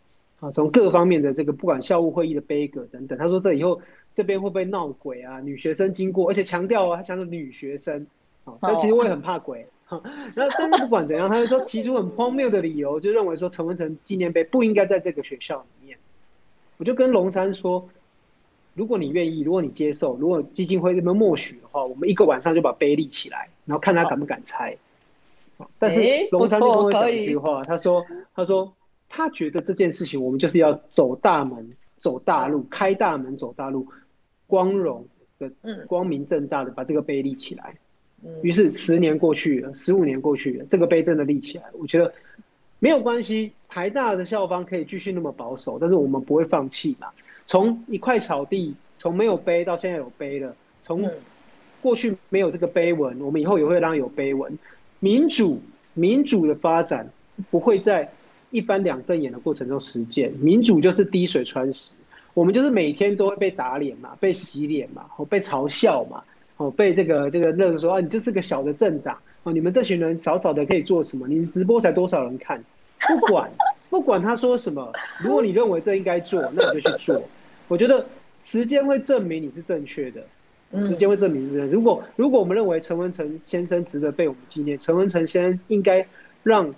[0.46, 3.82] 啊，从各方面的这个不管校务会议的杯格等等，他说这以后。
[4.16, 5.41] 这边会不会闹鬼啊？
[5.41, 8.08] 女学生经过，而且强调啊，他强调女学生，
[8.46, 10.02] 啊，但其实我也很怕鬼，哈。
[10.34, 15.98] 然后，但是不管怎样，他就说提出很荒谬的理由，就认为说陈文成纪念碑不应该在这个学校里面。
[16.78, 17.89] 我就跟龙山说，
[18.74, 24.78] 如果你愿意，如果你接受，如果基金会这边默许的话，我们一个晚上就把碑立起来，然后看他敢不敢拆。
[25.78, 28.72] 但是龙山就跟我讲一句话，他说，他说
[29.16, 33.88] 他觉得这件事情我们就是要走大门，走大路，开大门，走大路。
[34.45, 35.07] 光荣
[35.39, 35.49] 的，
[35.88, 37.76] 光明正大的把这个碑立起来。
[38.41, 41.63] 于是十年过去了，十五年过去了，这个碑真的立起来。
[41.72, 42.13] 我觉得
[42.80, 47.07] 没有关系，台大的校方可以继续那么保守，但是我们不会放弃嘛。
[47.47, 50.53] 从一块草地，从没有碑到现在有碑了，
[50.84, 51.09] 从
[51.82, 54.59] 过去没有这个碑文，我们以后也会让有碑文。
[54.99, 55.61] 民主，
[55.93, 57.09] 民主的发展
[57.49, 58.11] 不会在
[58.56, 61.91] 一翻两瞪眼的过程中实践，民主就是滴水穿石。
[62.34, 66.24] 我们就是每天都会被打脸嘛，被洗脸嘛，哦，被嘲笑嘛，
[66.56, 71.28] 哦，被这个这个认说啊，你就是个小的政党哦，你们这群人少少的可以做什么？
[71.28, 72.64] 你直播才多少人看？
[73.08, 73.51] 不管
[73.91, 74.91] 不管他说什么，
[75.22, 77.22] 如果你认为这应该做，那你就去做。
[77.68, 78.06] 我觉得
[78.41, 80.22] 时间会证明你是正确的，
[80.82, 81.68] 时间会证明是。
[81.68, 86.06] 如果如果我们认为陈文成先生值得被我们纪念，陈文成先生应该
[86.43, 86.74] 让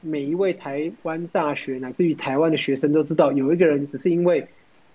[0.00, 4.46] 每一位台湾大学乃至于台湾的学生都知道，有一个人只是因为。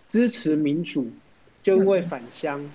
[0.09, 1.07] 支持民主，
[1.63, 2.69] 就因为返乡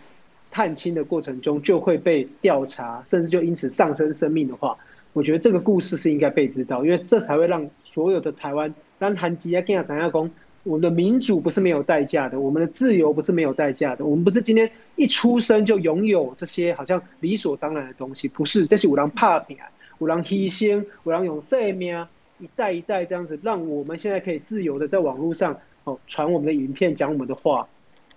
[0.50, 4.76] 探亲的过程中就会被调查，甚至就因此丧生生命的话，
[5.12, 10.28] 我觉得这个故事是应该被知道，因为这才会让所有的台湾让韩吉亚跟亚长亚公，
[10.64, 19.56] 我们的民主不是没有代价的，我们的自由不是没有代价的，我们不是今天一出生就拥有这些好像理所当然的东西，不是，这是有人打拼，
[19.98, 22.04] 有人牺牲，有人用生命，
[22.38, 25.58] 一代一代这样子，让我们现在可以自由的在网络上。
[26.06, 27.66] 传我们的影片，讲我们的话，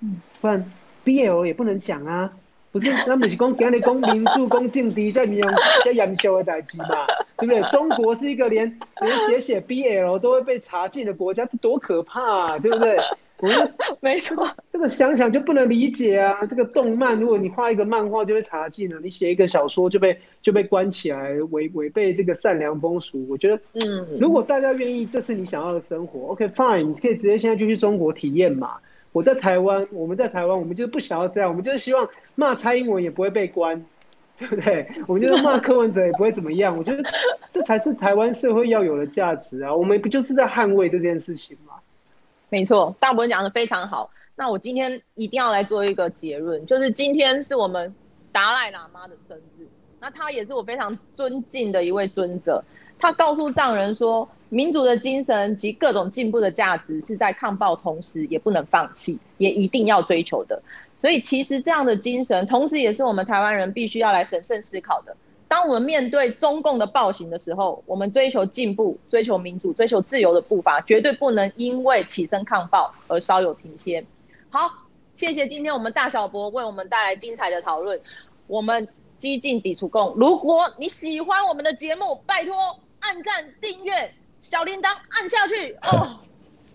[0.02, 0.70] 嗯，不然
[1.06, 2.34] BL 也不能讲啊，
[2.74, 2.92] 不是？
[3.08, 5.42] 那不是讲讲你讲民主、讲政敌，在民
[5.86, 7.08] 在研究的代志嘛，
[7.40, 7.62] 对不对？
[7.70, 12.98] 中国是一个连连写写 BL 都会被查禁的国家，这多可怕啊，对不对？
[14.02, 16.46] 没错，这个想想就不能理解啊。
[16.46, 23.26] 这个动漫，如果你画一个漫画就被查禁了，你写一个小说就被就被关起来，违违背这个善良风俗。
[23.30, 28.78] 我觉得，嗯，如果大家愿意，这是你想要的生活，OK fine，你可以直接现在就去中国体验嘛。
[29.12, 33.84] 我在台湾，我们在台湾，我们就不想要这样，我们就是希望骂蔡英文也不会被关，
[34.40, 34.88] 对不对？
[35.06, 36.78] 我们就是骂柯文哲也不会怎么样。
[36.78, 37.04] 我觉得
[37.52, 39.76] 这才是台湾社会要有的价值啊。
[39.76, 41.74] 我们不就是在捍卫这件事情吗？
[42.52, 44.12] 没错，大伯讲的非常好。
[44.36, 47.96] 那我今天一定要来做一个结论，就是今天是我们
[48.34, 49.66] 达赖喇嘛的生日。
[50.02, 52.62] 那他也是我非常尊敬的一位尊者。
[53.00, 60.62] 他告诉藏人说，民族的精神及各种进步的价值是在抗暴同时也不能放弃，也一定要追求的。
[60.98, 65.16] 所以，其实这样的精神，同时也是我们台湾人必须要来审慎思考的。
[65.52, 74.02] 当我们面对中共的暴行的时候，我们追求进步、追求民主、追求自由的步伐，绝对不能因为起身抗暴而稍有停歇。
[74.50, 74.72] 好，
[75.14, 78.00] 谢谢今天我们大小博为我们带来精彩的讨论。
[78.48, 78.88] 我们
[79.18, 82.56] 激进抵触共，如果你喜欢我们的节目，拜托
[83.02, 86.18] 按赞、订阅、小铃铛按下去哦。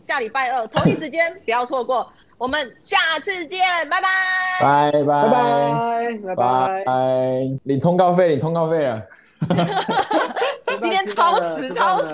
[0.02, 2.12] 下礼拜二同一时间不要错过。
[2.38, 4.08] 我们下次见，拜拜，
[4.60, 5.04] 拜拜。
[5.04, 6.34] 拜拜。
[6.34, 6.84] 拜拜，
[7.64, 9.00] 领通告费，领通告费啊！
[10.80, 12.08] 今天超时超时。